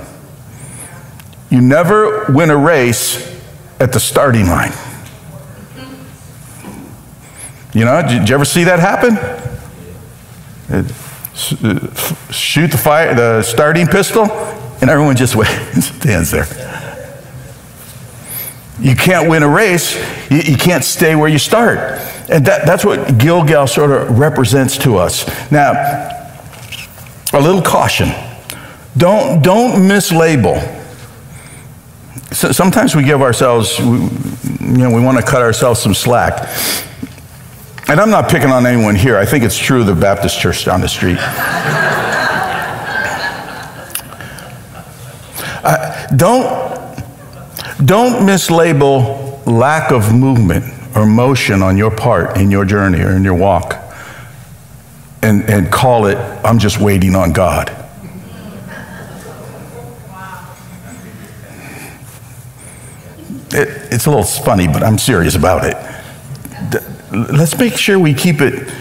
[1.49, 3.41] You never win a race
[3.79, 4.73] at the starting line.
[7.73, 9.15] You know, did you ever see that happen?
[10.69, 10.83] Uh,
[12.31, 14.25] shoot the fire, the starting pistol,
[14.81, 16.47] and everyone just waits, stands there.
[18.77, 19.95] You can't win a race.
[20.29, 22.01] You, you can't stay where you start.
[22.29, 25.27] And that, that's what Gilgal sort of represents to us.
[25.51, 25.71] Now,
[27.33, 28.09] a little caution.
[28.97, 30.77] Don't, don't mislabel.
[32.31, 36.47] So sometimes we give ourselves, you know, we want to cut ourselves some slack.
[37.87, 39.17] And I'm not picking on anyone here.
[39.17, 41.17] I think it's true of the Baptist church down the street.
[45.63, 46.77] uh, don't,
[47.83, 53.23] don't mislabel lack of movement or motion on your part in your journey or in
[53.23, 53.75] your walk
[55.21, 57.69] and, and call it, I'm just waiting on God.
[63.51, 65.77] It, it's a little funny, but I'm serious about it.
[67.11, 68.71] Let's make sure we keep it.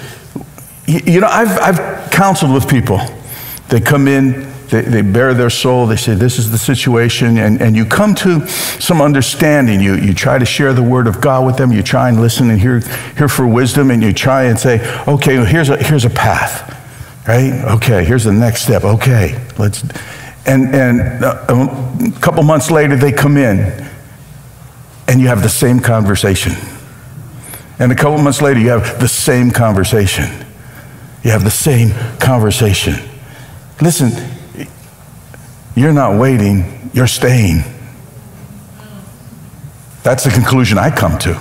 [0.86, 2.98] You know, I've, I've counseled with people.
[3.68, 7.60] They come in, they, they bare their soul, they say, This is the situation, and,
[7.60, 9.80] and you come to some understanding.
[9.80, 12.50] You, you try to share the word of God with them, you try and listen
[12.50, 12.80] and hear,
[13.16, 16.74] hear for wisdom, and you try and say, Okay, well, here's, a, here's a path,
[17.26, 17.52] right?
[17.76, 18.84] Okay, here's the next step.
[18.84, 19.82] Okay, let's.
[20.46, 23.86] And, and a couple months later, they come in
[25.06, 26.52] and you have the same conversation.
[27.78, 30.24] And a couple months later, you have the same conversation.
[31.22, 32.94] You have the same conversation.
[33.80, 34.10] Listen,
[35.80, 37.62] you're not waiting, you're staying.
[40.02, 41.40] That's the conclusion I come to.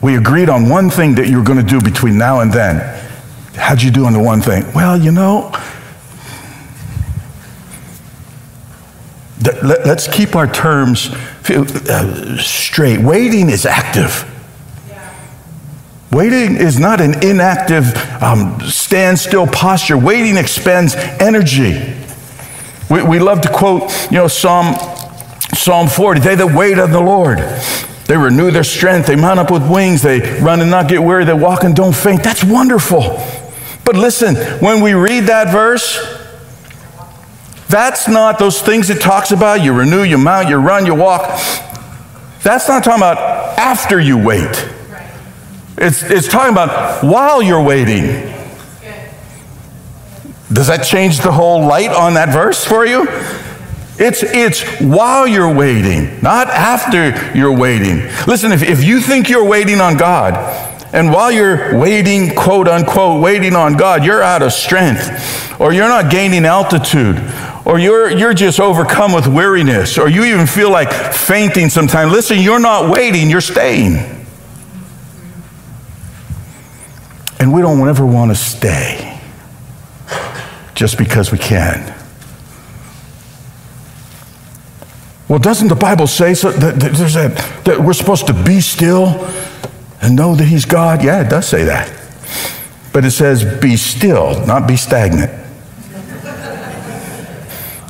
[0.00, 2.76] We agreed on one thing that you were going to do between now and then.
[3.54, 4.64] How'd you do on the one thing?
[4.74, 5.52] Well, you know,
[9.62, 11.10] let's keep our terms
[11.48, 13.00] uh, straight.
[13.00, 14.24] Waiting is active.
[16.12, 19.98] Waiting is not an inactive, um, standstill posture.
[19.98, 21.94] Waiting expends energy.
[22.90, 24.74] We, we love to quote, you know, Psalm,
[25.54, 27.38] Psalm 40 They that wait on the Lord,
[28.06, 29.08] they renew their strength.
[29.08, 30.02] They mount up with wings.
[30.02, 31.24] They run and not get weary.
[31.24, 32.22] They walk and don't faint.
[32.22, 33.20] That's wonderful.
[33.84, 35.98] But listen, when we read that verse,
[37.68, 39.62] that's not those things it talks about.
[39.62, 41.22] You renew, you mount, you run, you walk.
[42.42, 44.68] That's not talking about after you wait.
[45.76, 48.32] It's, it's talking about while you're waiting.
[50.52, 53.06] Does that change the whole light on that verse for you?
[53.98, 57.98] It's, it's while you're waiting, not after you're waiting.
[58.26, 60.34] Listen, if, if you think you're waiting on God,
[60.92, 65.88] and while you're waiting, quote unquote, waiting on God, you're out of strength, or you're
[65.88, 67.16] not gaining altitude,
[67.64, 72.12] or you're, you're just overcome with weariness, or you even feel like fainting sometimes.
[72.12, 73.94] Listen, you're not waiting, you're staying.
[77.40, 79.15] And we don't ever want to stay
[80.76, 81.92] just because we can.
[85.26, 89.26] Well, doesn't the Bible say so that, there's that, that we're supposed to be still
[90.00, 91.02] and know that He's God?
[91.02, 91.90] Yeah, it does say that.
[92.92, 95.32] But it says be still, not be stagnant.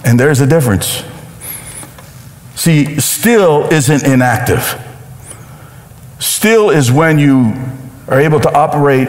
[0.05, 1.03] And there's a difference.
[2.55, 4.81] See, still isn't inactive.
[6.21, 7.53] Still is when you
[8.09, 9.09] are able to operate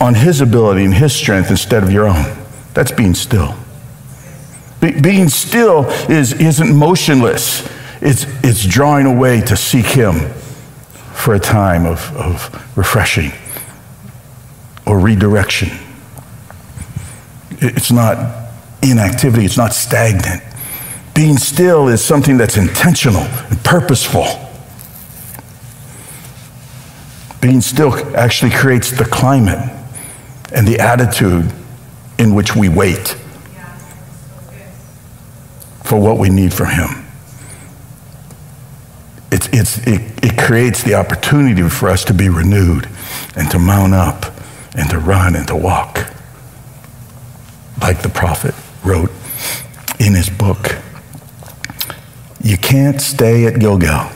[0.00, 2.43] on His ability and His strength instead of your own.
[2.74, 3.54] That's being still.
[4.80, 7.68] Be- being still is, isn't motionless,
[8.02, 10.28] it's, it's drawing away to seek Him
[11.14, 13.32] for a time of, of refreshing
[14.86, 15.70] or redirection.
[17.52, 18.50] It's not
[18.82, 20.42] inactivity, it's not stagnant.
[21.14, 24.26] Being still is something that's intentional and purposeful.
[27.40, 29.70] Being still actually creates the climate
[30.52, 31.52] and the attitude
[32.18, 33.16] in which we wait
[35.84, 37.04] for what we need from Him.
[39.30, 42.88] It's, it's, it, it creates the opportunity for us to be renewed
[43.36, 44.26] and to mount up
[44.76, 45.98] and to run and to walk,
[47.80, 48.54] like the prophet
[48.84, 49.10] wrote
[49.98, 50.76] in his book.
[52.42, 54.10] You can't stay at Gilgal.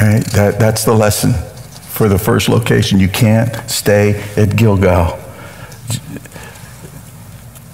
[0.00, 2.98] Right, that, that's the lesson for the first location.
[2.98, 5.18] You can't stay at Gilgal.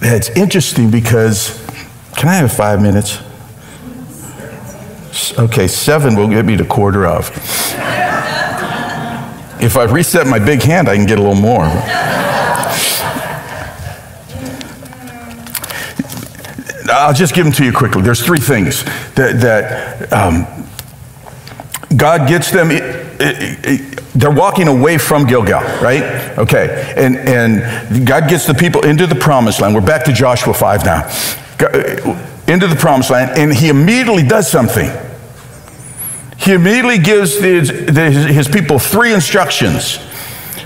[0.03, 1.63] It's interesting because,
[2.17, 3.19] can I have five minutes?
[5.37, 7.29] Okay, seven will get me to quarter of.
[9.61, 11.65] If I reset my big hand, I can get a little more.
[16.91, 18.01] I'll just give them to you quickly.
[18.01, 18.83] There's three things
[19.13, 20.47] that, that um,
[21.95, 22.71] God gets them.
[22.71, 23.10] It,
[24.15, 26.37] they're walking away from Gilgal, right?
[26.37, 26.93] Okay.
[26.97, 29.75] And, and God gets the people into the promised land.
[29.75, 31.09] We're back to Joshua 5 now.
[31.59, 34.89] Uh, into the promised land, and he immediately does something.
[36.37, 39.99] He immediately gives his, his people three instructions.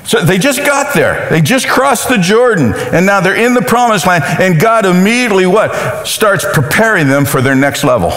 [0.06, 1.30] So they just got there.
[1.30, 5.46] They just crossed the Jordan, and now they're in the promised land, and God immediately
[5.46, 6.08] what?
[6.08, 8.10] Starts preparing them for their next level.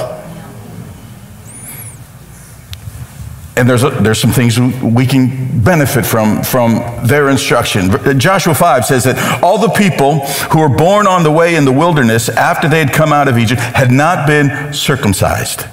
[3.59, 7.91] And there's, a, there's some things we can benefit from from their instruction.
[8.19, 10.21] Joshua 5 says that all the people
[10.53, 13.37] who were born on the way in the wilderness after they had come out of
[13.37, 15.67] Egypt had not been circumcised.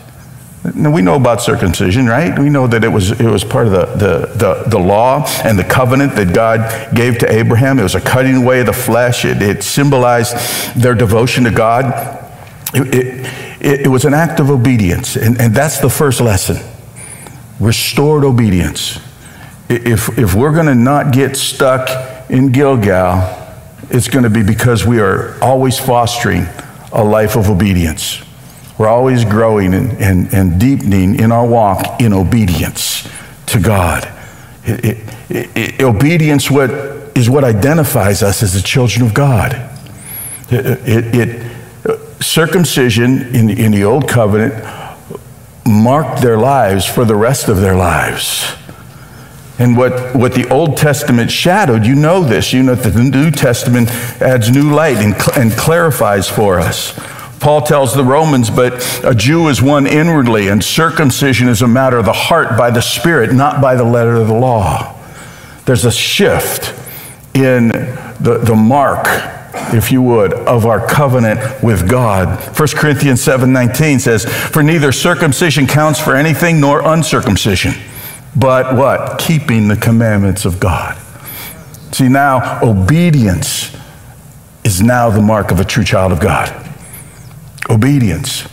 [0.73, 2.37] Now, we know about circumcision, right?
[2.39, 5.59] We know that it was, it was part of the, the, the, the, law and
[5.59, 7.77] the covenant that God gave to Abraham.
[7.77, 10.35] It was a cutting away of the flesh, it, it symbolized
[10.75, 12.19] their devotion to God.
[12.73, 13.27] It,
[13.61, 16.57] it, it, was an act of obedience, and, and that's the first lesson
[17.59, 18.99] restored obedience.
[19.69, 21.89] If, if we're going to not get stuck
[22.29, 23.41] in Gilgal,
[23.89, 26.45] it's going to be because we are always fostering
[26.91, 28.23] a life of obedience.
[28.77, 33.07] We're always growing and, and, and deepening in our walk in obedience
[33.47, 34.11] to God.
[34.63, 34.97] It,
[35.29, 36.69] it, it, obedience what,
[37.15, 39.69] is what identifies us as the children of God.
[40.49, 41.51] It,
[41.85, 44.53] uh, circumcision in, in the Old Covenant
[45.67, 48.55] marked their lives for the rest of their lives.
[49.57, 53.31] And what, what the Old Testament shadowed, you know this, you know that the New
[53.31, 53.89] Testament
[54.21, 56.93] adds new light and, and clarifies for us.
[57.39, 61.97] Paul tells the Romans, but a Jew is one inwardly, and circumcision is a matter
[61.97, 64.93] of the heart by the Spirit, not by the letter of the law.
[65.65, 66.73] There's a shift
[67.33, 69.05] in the, the mark,
[69.73, 72.27] if you would, of our covenant with God.
[72.57, 77.73] 1 Corinthians 7:19 says, For neither circumcision counts for anything nor uncircumcision,
[78.35, 79.19] but what?
[79.19, 80.97] Keeping the commandments of God.
[81.91, 83.75] See, now obedience
[84.63, 86.65] is now the mark of a true child of God
[87.69, 88.47] obedience.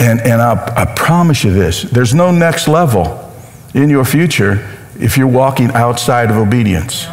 [0.00, 3.32] And, and I, I promise you this there's no next level
[3.74, 7.06] in your future if you're walking outside of obedience.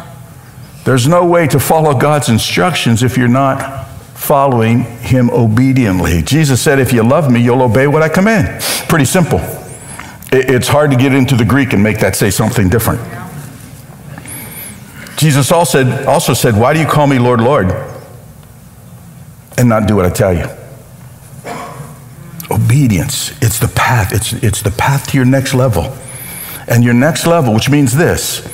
[0.86, 6.22] There's no way to follow God's instructions if you're not following Him obediently.
[6.22, 8.62] Jesus said, If you love me, you'll obey what I command.
[8.88, 9.40] Pretty simple.
[10.30, 13.00] It's hard to get into the Greek and make that say something different.
[15.16, 17.72] Jesus also said, Why do you call me Lord, Lord,
[19.58, 20.46] and not do what I tell you?
[22.48, 23.32] Obedience.
[23.42, 24.12] It's the path.
[24.12, 25.96] It's, it's the path to your next level.
[26.68, 28.46] And your next level, which means this,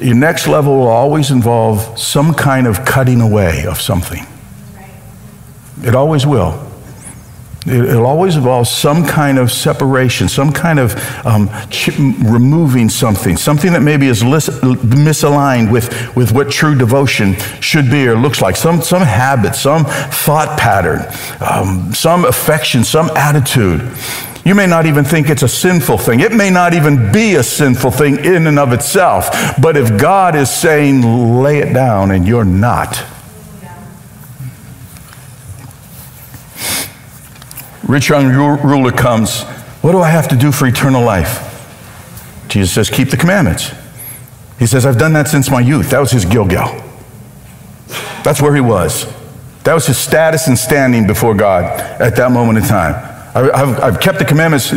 [0.00, 4.24] your next level will always involve some kind of cutting away of something.
[5.82, 6.66] It always will.
[7.66, 10.94] It'll always involve some kind of separation, some kind of
[11.26, 17.34] um, ch- removing something, something that maybe is lis- misaligned with, with what true devotion
[17.60, 21.00] should be or looks like, some, some habit, some thought pattern,
[21.42, 23.82] um, some affection, some attitude.
[24.44, 26.20] You may not even think it's a sinful thing.
[26.20, 29.28] It may not even be a sinful thing in and of itself.
[29.60, 33.04] But if God is saying, lay it down, and you're not,
[37.86, 39.42] rich young ruler comes.
[39.82, 41.46] What do I have to do for eternal life?
[42.48, 43.70] Jesus says, Keep the commandments.
[44.58, 45.90] He says, I've done that since my youth.
[45.90, 46.82] That was his Gilgal.
[48.22, 49.06] That's where he was.
[49.64, 51.64] That was his status and standing before God
[52.00, 53.09] at that moment in time.
[53.34, 54.70] I've, I've, kept the commandments,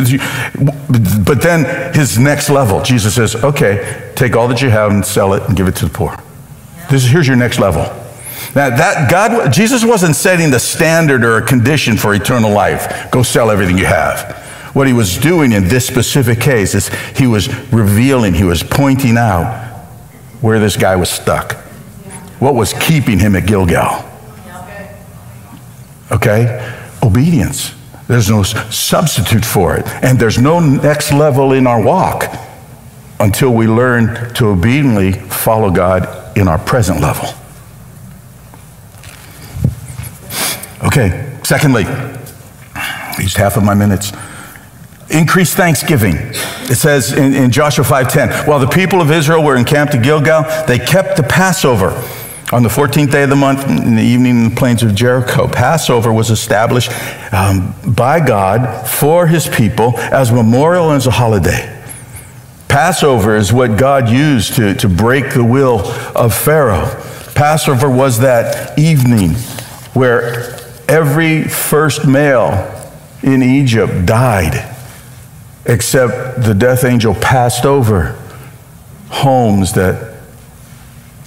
[1.24, 5.32] but then his next level, Jesus says, okay, take all that you have and sell
[5.34, 6.16] it and give it to the poor.
[6.88, 7.82] This, is, here's your next level.
[8.54, 13.10] Now that God, Jesus wasn't setting the standard or a condition for eternal life.
[13.10, 14.36] Go sell everything you have.
[14.74, 19.16] What he was doing in this specific case is he was revealing, he was pointing
[19.16, 19.72] out
[20.40, 21.54] where this guy was stuck.
[22.38, 24.04] What was keeping him at Gilgal?
[26.12, 26.76] Okay?
[27.02, 27.74] Obedience.
[28.06, 29.86] There's no substitute for it.
[30.02, 32.24] And there's no next level in our walk
[33.18, 37.28] until we learn to obediently follow God in our present level.
[40.84, 41.84] Okay, secondly,
[43.18, 44.12] used half of my minutes.
[45.08, 46.16] Increase thanksgiving.
[46.16, 50.42] It says in, in Joshua 5:10, while the people of Israel were encamped at Gilgal,
[50.66, 51.90] they kept the Passover
[52.52, 55.48] on the 14th day of the month, in the evening in the plains of Jericho,
[55.48, 56.90] Passover was established
[57.32, 61.70] um, by God for his people as memorial and as a holiday.
[62.68, 65.80] Passover is what God used to, to break the will
[66.14, 66.86] of Pharaoh.
[67.34, 69.30] Passover was that evening
[69.94, 72.70] where every first male
[73.22, 74.70] in Egypt died,
[75.64, 78.20] except the death angel passed over
[79.08, 80.14] homes that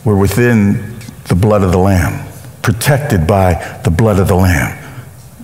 [0.06, 0.97] were within
[1.28, 2.28] the blood of the Lamb,
[2.62, 4.84] protected by the blood of the Lamb.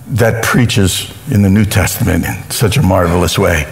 [0.08, 3.64] That preaches in the New Testament in such a marvelous way,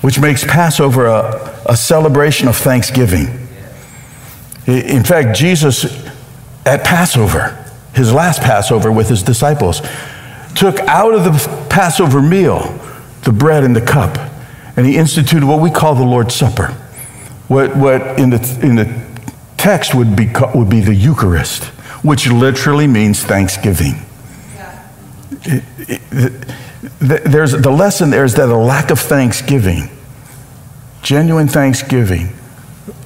[0.00, 3.26] which makes Passover a, a celebration of thanksgiving.
[4.66, 6.08] In fact, Jesus
[6.66, 7.64] at Passover,
[7.94, 9.80] his last Passover with his disciples,
[10.54, 12.78] took out of the Passover meal
[13.22, 14.18] the bread and the cup,
[14.76, 16.68] and he instituted what we call the Lord's Supper.
[17.48, 18.84] What, what in, the, in the
[19.58, 21.64] text would be, would be the Eucharist,
[22.02, 23.96] which literally means thanksgiving.
[25.44, 26.32] It, it,
[27.00, 29.90] there's, the lesson there is that a lack of thanksgiving,
[31.02, 32.32] genuine thanksgiving,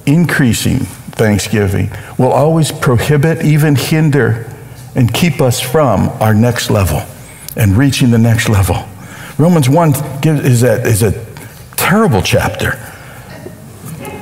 [0.05, 4.49] increasing thanksgiving, will always prohibit, even hinder,
[4.95, 7.03] and keep us from our next level
[7.55, 8.87] and reaching the next level.
[9.37, 11.25] Romans 1 gives, is, a, is a
[11.75, 12.92] terrible chapter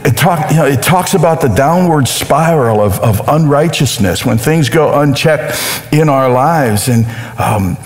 [0.05, 4.69] it, talk, you know, it talks about the downward spiral of, of unrighteousness when things
[4.69, 6.87] go unchecked in our lives.
[6.87, 7.05] And,
[7.39, 7.77] um,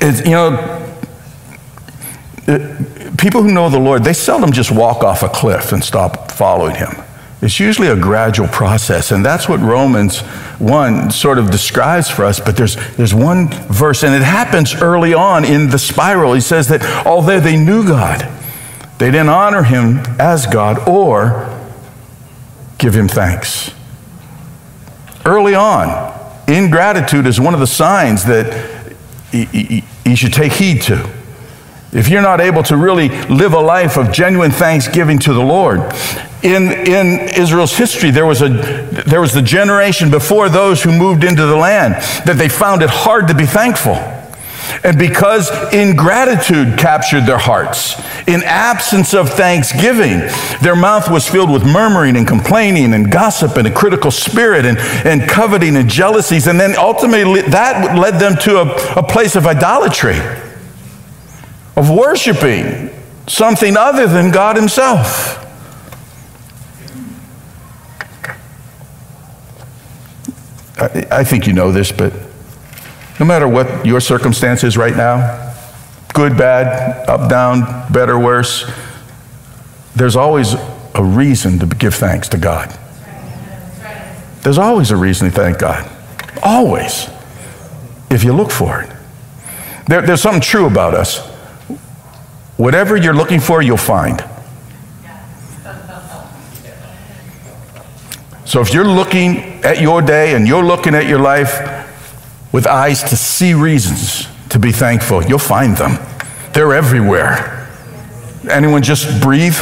[0.00, 0.96] it, you know,
[2.46, 6.30] it, people who know the Lord, they seldom just walk off a cliff and stop
[6.30, 6.90] following Him.
[7.40, 10.20] It's usually a gradual process, and that's what Romans
[10.58, 12.40] 1 sort of describes for us.
[12.40, 16.34] But there's, there's one verse, and it happens early on in the spiral.
[16.34, 18.28] He says that although they knew God,
[18.98, 21.54] they didn't honor him as God or
[22.78, 23.72] give him thanks.
[25.24, 26.14] Early on,
[26.48, 28.94] ingratitude is one of the signs that
[29.32, 31.08] you should take heed to.
[31.92, 35.80] If you're not able to really live a life of genuine thanksgiving to the Lord,
[36.42, 41.24] in, in Israel's history, there was, a, there was the generation before those who moved
[41.24, 41.94] into the land
[42.26, 43.94] that they found it hard to be thankful.
[44.84, 50.20] And because ingratitude captured their hearts, in absence of thanksgiving,
[50.62, 54.78] their mouth was filled with murmuring and complaining and gossip and a critical spirit and,
[54.78, 56.46] and coveting and jealousies.
[56.46, 60.18] And then ultimately, that led them to a, a place of idolatry,
[61.76, 62.90] of worshiping
[63.26, 65.44] something other than God Himself.
[70.78, 72.12] I, I think you know this, but
[73.18, 75.54] no matter what your circumstance is right now,
[76.14, 78.70] good, bad, up, down, better, worse,
[79.94, 80.54] there's always
[80.94, 82.76] a reason to give thanks to God.
[84.42, 85.90] There's always a reason to thank God.
[86.42, 87.08] Always.
[88.10, 88.90] If you look for it.
[89.88, 91.18] There, there's something true about us.
[92.56, 94.24] Whatever you're looking for, you'll find.
[98.44, 101.77] So if you're looking at your day and you're looking at your life,
[102.52, 105.98] with eyes to see reasons to be thankful, you'll find them.
[106.52, 107.68] They're everywhere.
[108.50, 109.56] Anyone just breathe?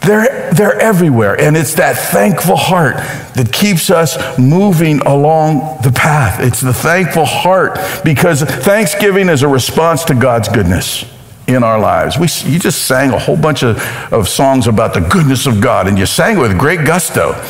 [0.00, 1.38] They're, they're everywhere.
[1.40, 2.96] And it's that thankful heart
[3.34, 6.40] that keeps us moving along the path.
[6.40, 11.04] It's the thankful heart because thanksgiving is a response to God's goodness
[11.46, 12.18] in our lives.
[12.18, 13.80] We, you just sang a whole bunch of,
[14.12, 17.40] of songs about the goodness of God, and you sang with great gusto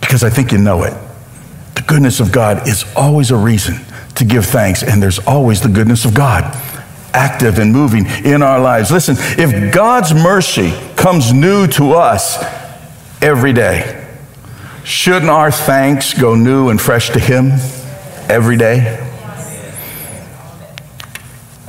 [0.00, 0.94] because I think you know it.
[1.82, 3.74] The goodness of God is always a reason
[4.14, 6.44] to give thanks, and there's always the goodness of God
[7.12, 8.92] active and moving in our lives.
[8.92, 12.40] Listen, if God's mercy comes new to us
[13.20, 14.08] every day,
[14.84, 17.50] shouldn't our thanks go new and fresh to Him
[18.30, 18.96] every day?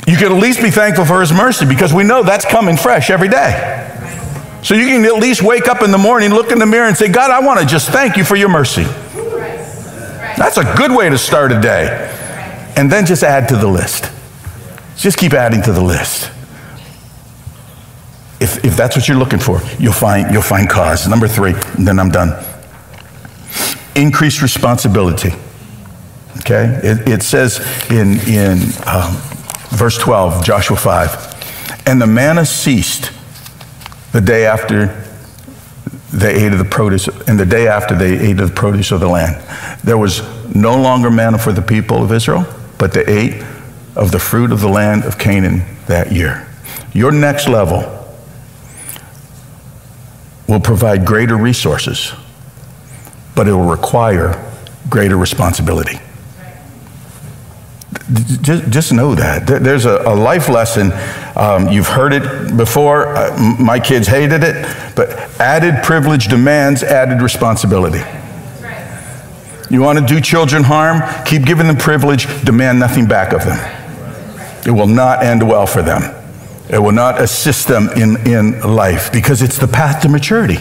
[0.05, 3.09] You can at least be thankful for His mercy because we know that's coming fresh
[3.09, 3.79] every day.
[4.61, 6.95] So you can at least wake up in the morning, look in the mirror, and
[6.95, 8.85] say, God, I want to just thank you for your mercy.
[10.37, 12.09] That's a good way to start a day.
[12.75, 14.11] And then just add to the list.
[14.97, 16.31] Just keep adding to the list.
[18.39, 21.07] If, if that's what you're looking for, you'll find, you'll find cause.
[21.07, 22.43] Number three, and then I'm done.
[23.95, 25.31] Increased responsibility.
[26.39, 26.79] Okay?
[26.83, 27.59] It, it says
[27.89, 29.15] in, in um,
[29.69, 33.11] verse 12, Joshua 5, and the manna ceased
[34.11, 35.02] the day after
[36.13, 38.99] they ate of the produce, and the day after they ate of the produce of
[38.99, 39.35] the land.
[39.83, 40.21] There was
[40.53, 42.45] no longer manna for the people of Israel,
[42.77, 43.43] but they ate
[43.95, 46.47] of the fruit of the land of Canaan that year.
[46.93, 47.79] Your next level
[50.47, 52.13] will provide greater resources,
[53.35, 54.39] but it will require
[54.89, 55.99] greater responsibility.
[58.11, 59.47] Just, just know that.
[59.47, 60.91] There's a, a life lesson.
[61.37, 63.07] Um, you've heard it before.
[63.07, 68.01] Uh, my kids hated it, but added privilege demands added responsibility.
[69.69, 71.01] You want to do children harm?
[71.25, 73.57] Keep giving them privilege, demand nothing back of them.
[74.67, 76.03] It will not end well for them.
[76.69, 80.57] It will not assist them in, in life because it's the path to maturity.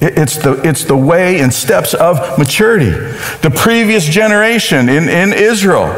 [0.00, 2.90] It's the, it's the way and steps of maturity.
[2.90, 5.88] The previous generation in, in Israel,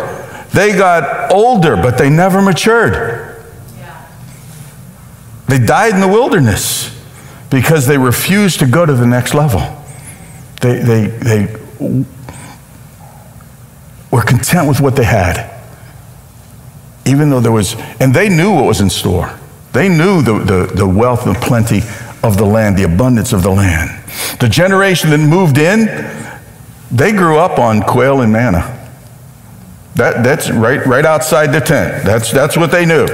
[0.53, 3.25] they got older, but they never matured.
[5.49, 6.95] They died in the wilderness
[7.51, 9.61] because they refused to go to the next level.
[10.61, 11.57] They, they, they
[14.11, 15.59] were content with what they had
[17.09, 19.39] even though there was, and they knew what was in store.
[19.73, 21.81] They knew the, the, the wealth and plenty
[22.23, 23.91] of the land, the abundance of the land.
[24.41, 25.87] The generation that moved in,
[26.91, 28.75] they grew up on quail and manna.
[29.95, 32.05] That, that's right, right outside the tent.
[32.05, 33.07] That's, that's what they knew.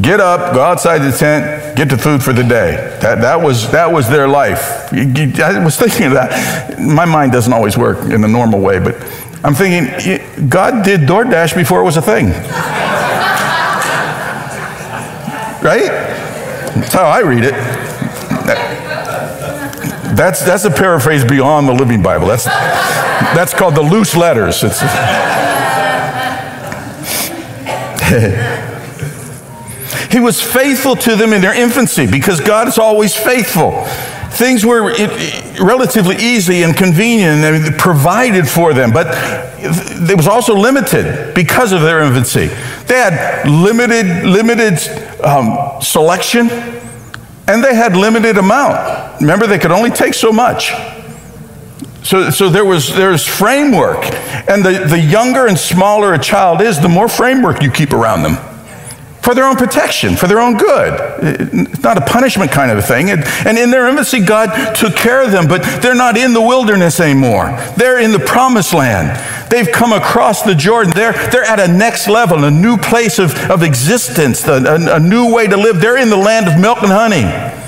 [0.00, 2.98] Get up, go outside the tent, get the food for the day.
[3.00, 4.92] That, that, was, that was their life.
[4.92, 6.78] I was thinking of that.
[6.80, 8.96] My mind doesn't always work in the normal way, but
[9.44, 12.26] I'm thinking, God did DoorDash before it was a thing.
[15.64, 15.86] right?
[16.74, 17.54] That's how I read it.
[20.14, 22.28] That's, that's a paraphrase beyond the Living Bible.
[22.28, 24.60] That's, that's called the loose letters.
[30.12, 33.84] he was faithful to them in their infancy because God is always faithful.
[34.34, 34.92] Things were
[35.60, 39.08] relatively easy and convenient and provided for them, but
[39.58, 42.46] it was also limited because of their infancy.
[42.86, 44.78] They had limited, limited
[45.24, 46.48] um, selection,
[47.46, 49.20] and they had limited amount.
[49.20, 50.72] Remember, they could only take so much.
[52.02, 54.04] So, so there was there's framework,
[54.48, 58.22] and the, the younger and smaller a child is, the more framework you keep around
[58.22, 58.53] them
[59.24, 61.00] for their own protection, for their own good.
[61.22, 63.08] It's not a punishment kind of a thing.
[63.10, 67.00] And in their infancy, God took care of them, but they're not in the wilderness
[67.00, 67.46] anymore.
[67.78, 69.18] They're in the promised land.
[69.50, 70.92] They've come across the Jordan.
[70.94, 75.00] They're, they're at a next level, a new place of, of existence, a, a, a
[75.00, 75.80] new way to live.
[75.80, 77.63] They're in the land of milk and honey.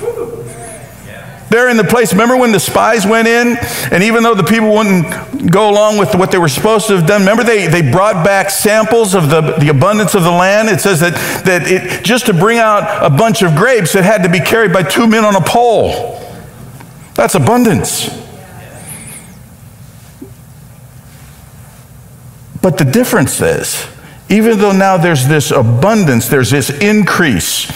[1.49, 2.11] They're in the place.
[2.11, 3.57] Remember when the spies went in,
[3.91, 7.07] and even though the people wouldn't go along with what they were supposed to have
[7.07, 10.67] done, remember they, they brought back samples of the, the abundance of the land?
[10.67, 11.13] It says that,
[11.45, 14.73] that it, just to bring out a bunch of grapes, it had to be carried
[14.73, 16.21] by two men on a pole.
[17.13, 18.09] That's abundance.
[22.61, 23.87] But the difference is,
[24.29, 27.69] even though now there's this abundance, there's this increase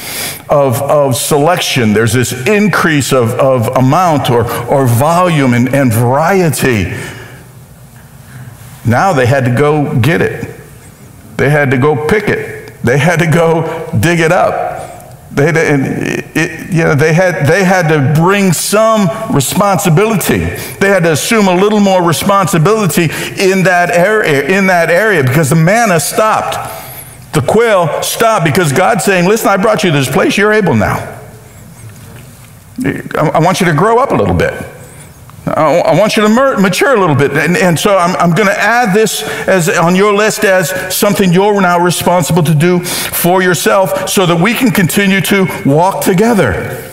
[0.49, 6.93] of, of selection, there's this increase of, of amount or, or volume and, and variety.
[8.85, 10.59] Now they had to go get it.
[11.37, 12.73] They had to go pick it.
[12.83, 14.70] They had to go dig it up.
[15.33, 20.39] They had it, you know, they had, they had to bring some responsibility.
[20.39, 25.49] They had to assume a little more responsibility in that area, in that area because
[25.49, 26.55] the manna stopped.
[27.33, 30.75] The quail stopped because God's saying, Listen, I brought you to this place, you're able
[30.75, 31.19] now.
[32.83, 34.53] I want you to grow up a little bit.
[35.45, 37.31] I want you to mature a little bit.
[37.31, 41.33] And, and so I'm, I'm going to add this as on your list as something
[41.33, 46.87] you're now responsible to do for yourself so that we can continue to walk together.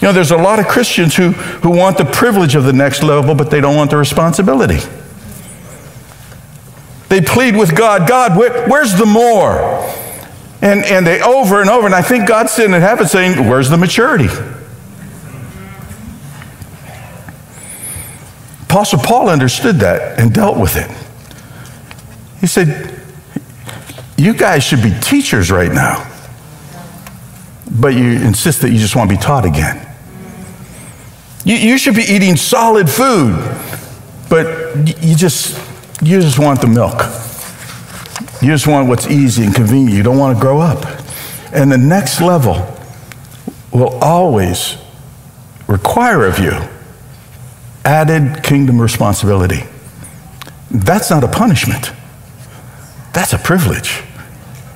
[0.00, 3.02] You know, there's a lot of Christians who, who want the privilege of the next
[3.02, 4.78] level, but they don't want the responsibility.
[7.08, 9.60] They plead with God God, where, where's the more?
[10.62, 13.68] And, and they over and over, and I think God's sitting in heaven saying, Where's
[13.68, 14.28] the maturity?
[18.72, 20.90] Apostle Paul understood that and dealt with it.
[22.40, 22.98] He said,
[24.16, 26.10] You guys should be teachers right now,
[27.70, 29.86] but you insist that you just want to be taught again.
[31.44, 33.36] You, you should be eating solid food,
[34.30, 35.60] but you just,
[36.00, 37.02] you just want the milk.
[38.40, 39.92] You just want what's easy and convenient.
[39.98, 40.86] You don't want to grow up.
[41.52, 42.74] And the next level
[43.70, 44.78] will always
[45.68, 46.71] require of you
[47.84, 49.64] added kingdom responsibility.
[50.70, 51.92] That's not a punishment.
[53.12, 54.02] That's a privilege.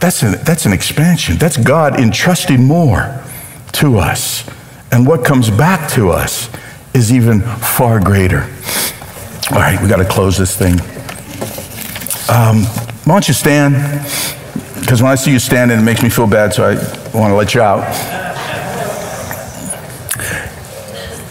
[0.00, 1.36] That's an, that's an expansion.
[1.36, 3.22] That's God entrusting more
[3.72, 4.48] to us.
[4.92, 6.50] And what comes back to us
[6.94, 8.42] is even far greater.
[9.50, 10.80] All right, we got to close this thing.
[12.28, 12.64] Um,
[13.04, 13.74] why don't you stand?
[14.80, 16.74] Because when I see you standing, it makes me feel bad, so I
[17.16, 17.84] want to let you out.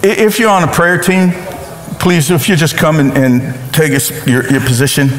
[0.04, 1.32] If you're on a prayer team,
[2.00, 3.92] please, if you just come and, and take
[4.28, 5.10] your, your, position.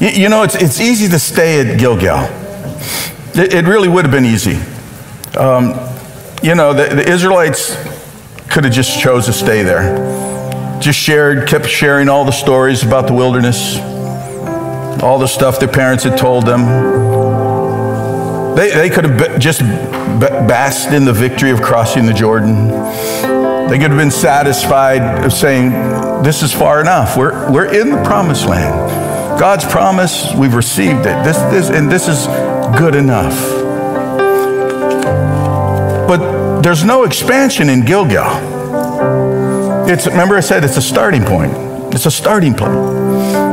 [0.00, 2.24] You, you, know, it's, it's easy to stay at Gilgal.
[3.34, 4.56] It, it really would have been easy.
[5.38, 5.74] Um,
[6.42, 7.76] you know, the, the Israelites
[8.50, 10.80] could have just chose to stay there.
[10.80, 13.78] Just shared, kept sharing all the stories about the wilderness,
[15.02, 17.09] all the stuff their parents had told them.
[18.56, 22.68] They, they could have just basked in the victory of crossing the Jordan.
[23.68, 25.70] They could have been satisfied of saying,
[26.22, 27.16] This is far enough.
[27.16, 28.90] We're, we're in the promised land.
[29.38, 31.24] God's promise, we've received it.
[31.24, 32.26] This, this, and this is
[32.76, 33.38] good enough.
[36.08, 38.26] But there's no expansion in Gilgal.
[39.88, 41.52] It's, remember, I said it's a starting point.
[41.94, 43.49] It's a starting point.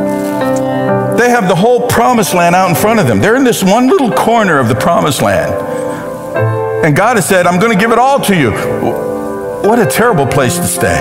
[1.17, 3.19] They have the whole promised land out in front of them.
[3.19, 5.51] They're in this one little corner of the promised land.
[6.85, 8.51] And God has said, I'm going to give it all to you.
[8.51, 10.95] What a terrible place to stay.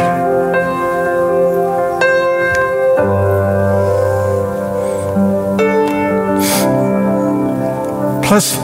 [8.27, 8.57] Plus,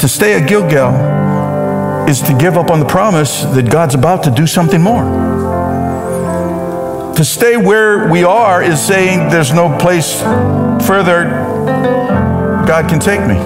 [0.00, 4.30] to stay at Gilgal is to give up on the promise that God's about to
[4.30, 5.04] do something more.
[7.14, 10.20] To stay where we are is saying there's no place
[10.82, 11.24] further
[12.66, 13.36] God can take me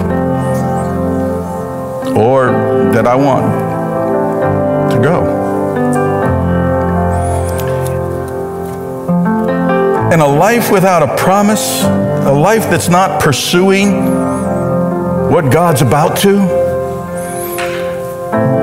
[2.17, 2.51] or
[2.93, 3.45] that I want
[4.91, 5.47] to go.
[10.11, 14.05] And a life without a promise, a life that's not pursuing
[15.29, 16.37] what God's about to,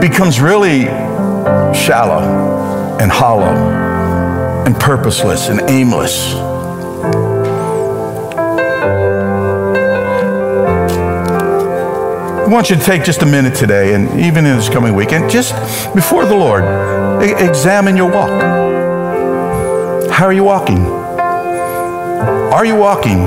[0.00, 0.84] becomes really
[1.74, 3.54] shallow and hollow
[4.66, 6.43] and purposeless and aimless.
[12.44, 15.30] I want you to take just a minute today, and even in this coming weekend,
[15.30, 15.54] just
[15.94, 16.62] before the Lord,
[17.40, 18.38] examine your walk.
[20.10, 20.84] How are you walking?
[20.84, 23.20] Are you walking?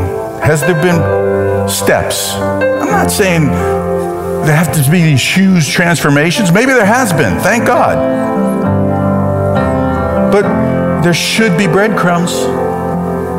[0.44, 2.36] Has there been steps?
[2.36, 6.52] I'm not saying there have to be these huge transformations.
[6.52, 7.98] Maybe there has been, thank God.
[10.32, 12.34] But there should be breadcrumbs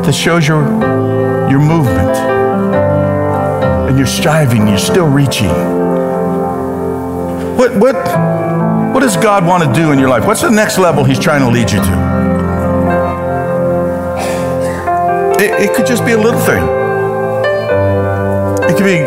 [0.05, 0.61] that shows your,
[1.49, 2.38] your movement.
[3.89, 5.49] And you're striving, you're still reaching.
[7.57, 7.95] What, what,
[8.93, 10.27] what does God want to do in your life?
[10.27, 12.09] What's the next level He's trying to lead you to?
[15.43, 16.63] It, it could just be a little thing.
[18.69, 18.99] It could be,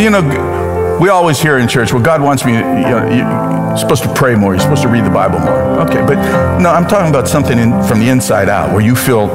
[0.00, 3.76] you know, we always hear in church, well, God wants me, you know, you, you're
[3.78, 4.54] supposed to pray more.
[4.54, 5.80] You're supposed to read the Bible more.
[5.80, 9.28] Okay, but no, I'm talking about something in, from the inside out where you feel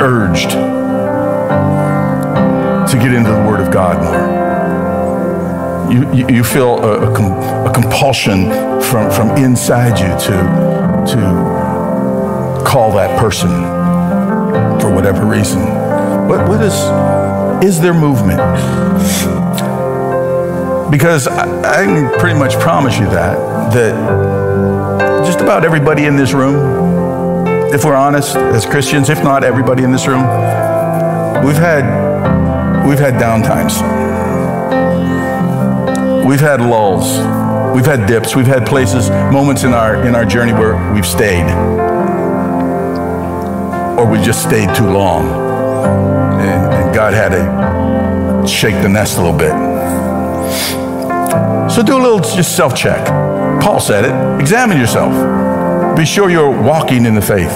[0.00, 0.56] urged
[3.06, 4.46] get into the Word of God more.
[6.12, 7.32] You, you, feel a, a, com,
[7.64, 8.50] a, compulsion
[8.80, 10.36] from, from inside you to,
[11.12, 13.48] to call that person
[14.80, 15.60] for whatever reason.
[16.28, 16.74] What, what is,
[17.64, 18.40] is there movement?
[20.90, 23.38] Because I, I can pretty much promise you that,
[23.72, 23.94] that
[25.24, 29.92] just about everybody in this room, if we're honest as Christians, if not everybody in
[29.92, 30.22] this room,
[31.44, 32.05] we've had,
[32.86, 33.74] we've had downtimes.
[36.24, 37.18] We've had lulls.
[37.74, 38.36] We've had dips.
[38.36, 41.44] We've had places, moments in our, in our journey where we've stayed.
[43.98, 45.26] Or we just stayed too long.
[46.40, 49.52] And, and God had to shake the nest a little bit.
[51.70, 53.04] So do a little just self check.
[53.60, 54.40] Paul said it.
[54.40, 55.96] Examine yourself.
[55.96, 57.50] Be sure you're walking in the faith.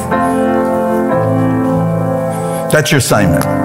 [2.72, 3.59] That's your assignment.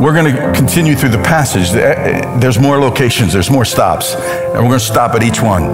[0.00, 1.70] We're going to continue through the passage.
[1.70, 5.64] There's more locations, there's more stops, and we're going to stop at each one.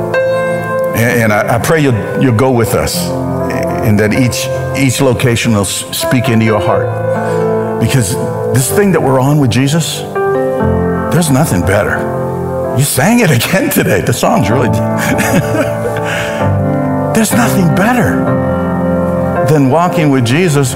[0.97, 2.97] And, I, pray you'll, you'll go with us,
[3.85, 4.49] and that each,
[4.83, 7.81] each location will speak into your heart.
[7.81, 8.15] Because
[8.55, 9.99] this thing that we're on with Jesus,
[11.13, 11.99] there's nothing better.
[12.79, 14.01] You sang it again today.
[14.01, 14.69] The song's really.
[17.15, 18.25] there's nothing better
[19.53, 20.73] than walking with Jesus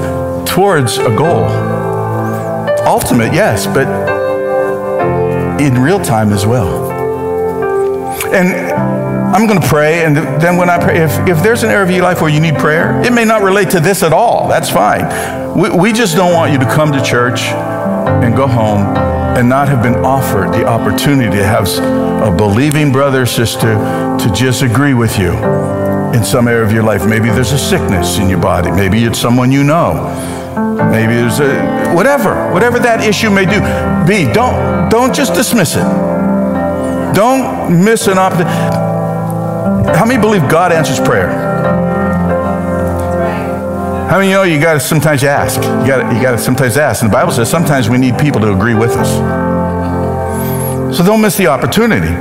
[0.47, 1.78] towards a goal
[2.89, 3.86] ultimate, yes, but
[5.61, 6.91] in real time as well.
[8.32, 8.49] And
[9.34, 11.91] I'm going to pray, and then when I pray, if, if there's an area of
[11.91, 14.49] your life where you need prayer, it may not relate to this at all.
[14.49, 15.57] That's fine.
[15.57, 18.97] We, we just don't want you to come to church and go home
[19.36, 21.68] and not have been offered the opportunity to have
[22.26, 25.32] a believing brother or sister to just agree with you
[26.14, 27.07] in some area of your life.
[27.07, 30.24] Maybe there's a sickness in your body, maybe it's someone you know.
[30.91, 33.61] Maybe there's a whatever, whatever that issue may do.
[34.07, 35.84] Be don't don't just dismiss it.
[37.14, 38.55] Don't miss an opportunity.
[39.97, 41.28] How many believe God answers prayer?
[44.09, 45.57] How many know you got to sometimes ask?
[45.61, 47.03] You got you got to sometimes ask.
[47.03, 49.11] And the Bible says sometimes we need people to agree with us.
[50.97, 52.14] So don't miss the opportunity.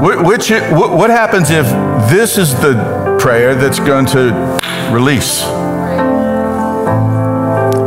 [0.00, 1.66] Which, what happens if
[2.10, 4.60] this is the prayer that's going to
[4.92, 5.57] release?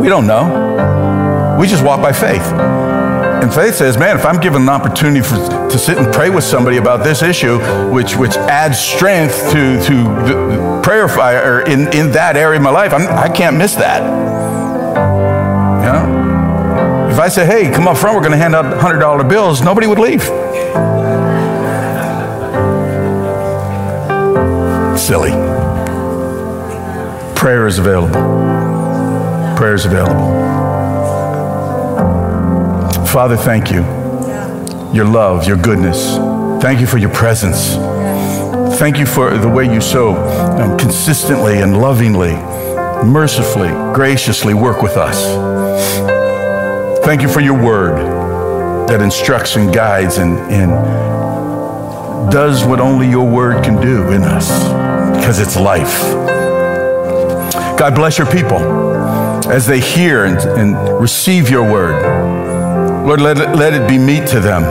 [0.01, 1.57] We don't know.
[1.59, 2.41] We just walk by faith.
[2.41, 6.43] And faith says, man, if I'm given an opportunity for, to sit and pray with
[6.43, 7.59] somebody about this issue,
[7.91, 9.93] which, which adds strength to, to
[10.27, 13.75] the prayer fire in, in that area of my life, I'm, I can not miss
[13.75, 14.01] that.
[15.85, 17.09] You know?
[17.11, 19.85] If I say, hey, come up front, we're going to hand out $100 bills, nobody
[19.85, 20.23] would leave.
[24.99, 25.31] Silly.
[27.35, 28.40] Prayer is available
[29.61, 30.15] prayers available.
[33.05, 33.81] Father, thank you.
[34.91, 36.15] Your love, your goodness.
[36.63, 37.75] Thank you for your presence.
[38.79, 42.33] Thank you for the way you so um, consistently and lovingly,
[43.05, 45.25] mercifully, graciously work with us.
[47.05, 50.71] Thank you for your word that instructs and guides and, and
[52.31, 54.63] does what only your word can do in us
[55.15, 56.01] because it's life.
[57.77, 59.00] God bless your people
[59.51, 62.01] as they hear and, and receive your word.
[63.05, 64.63] Lord, let it, let it be meat to them.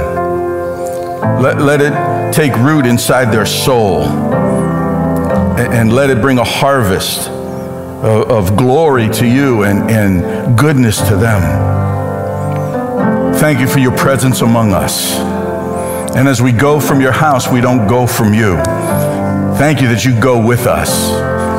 [1.43, 7.29] Let, let it take root inside their soul and, and let it bring a harvest
[7.29, 11.43] of, of glory to you and, and goodness to them.
[13.35, 15.19] Thank you for your presence among us.
[16.17, 18.57] And as we go from your house, we don't go from you.
[19.57, 21.11] Thank you that you go with us.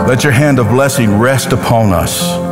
[0.08, 2.51] Let your hand of blessing rest upon us.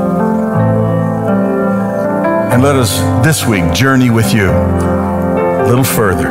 [2.51, 6.29] And let us this week journey with you a little further.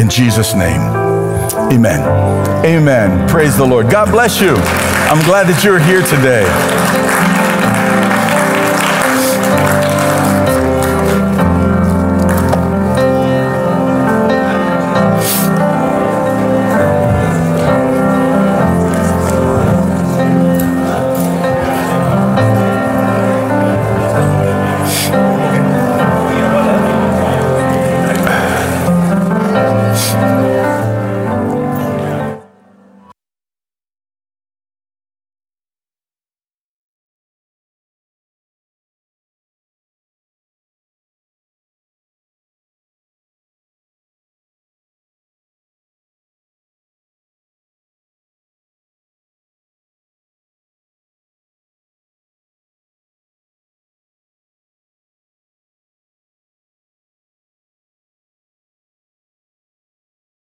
[0.00, 0.80] In Jesus' name,
[1.70, 2.02] amen.
[2.64, 3.28] Amen.
[3.28, 3.90] Praise the Lord.
[3.90, 4.54] God bless you.
[4.56, 6.44] I'm glad that you're here today.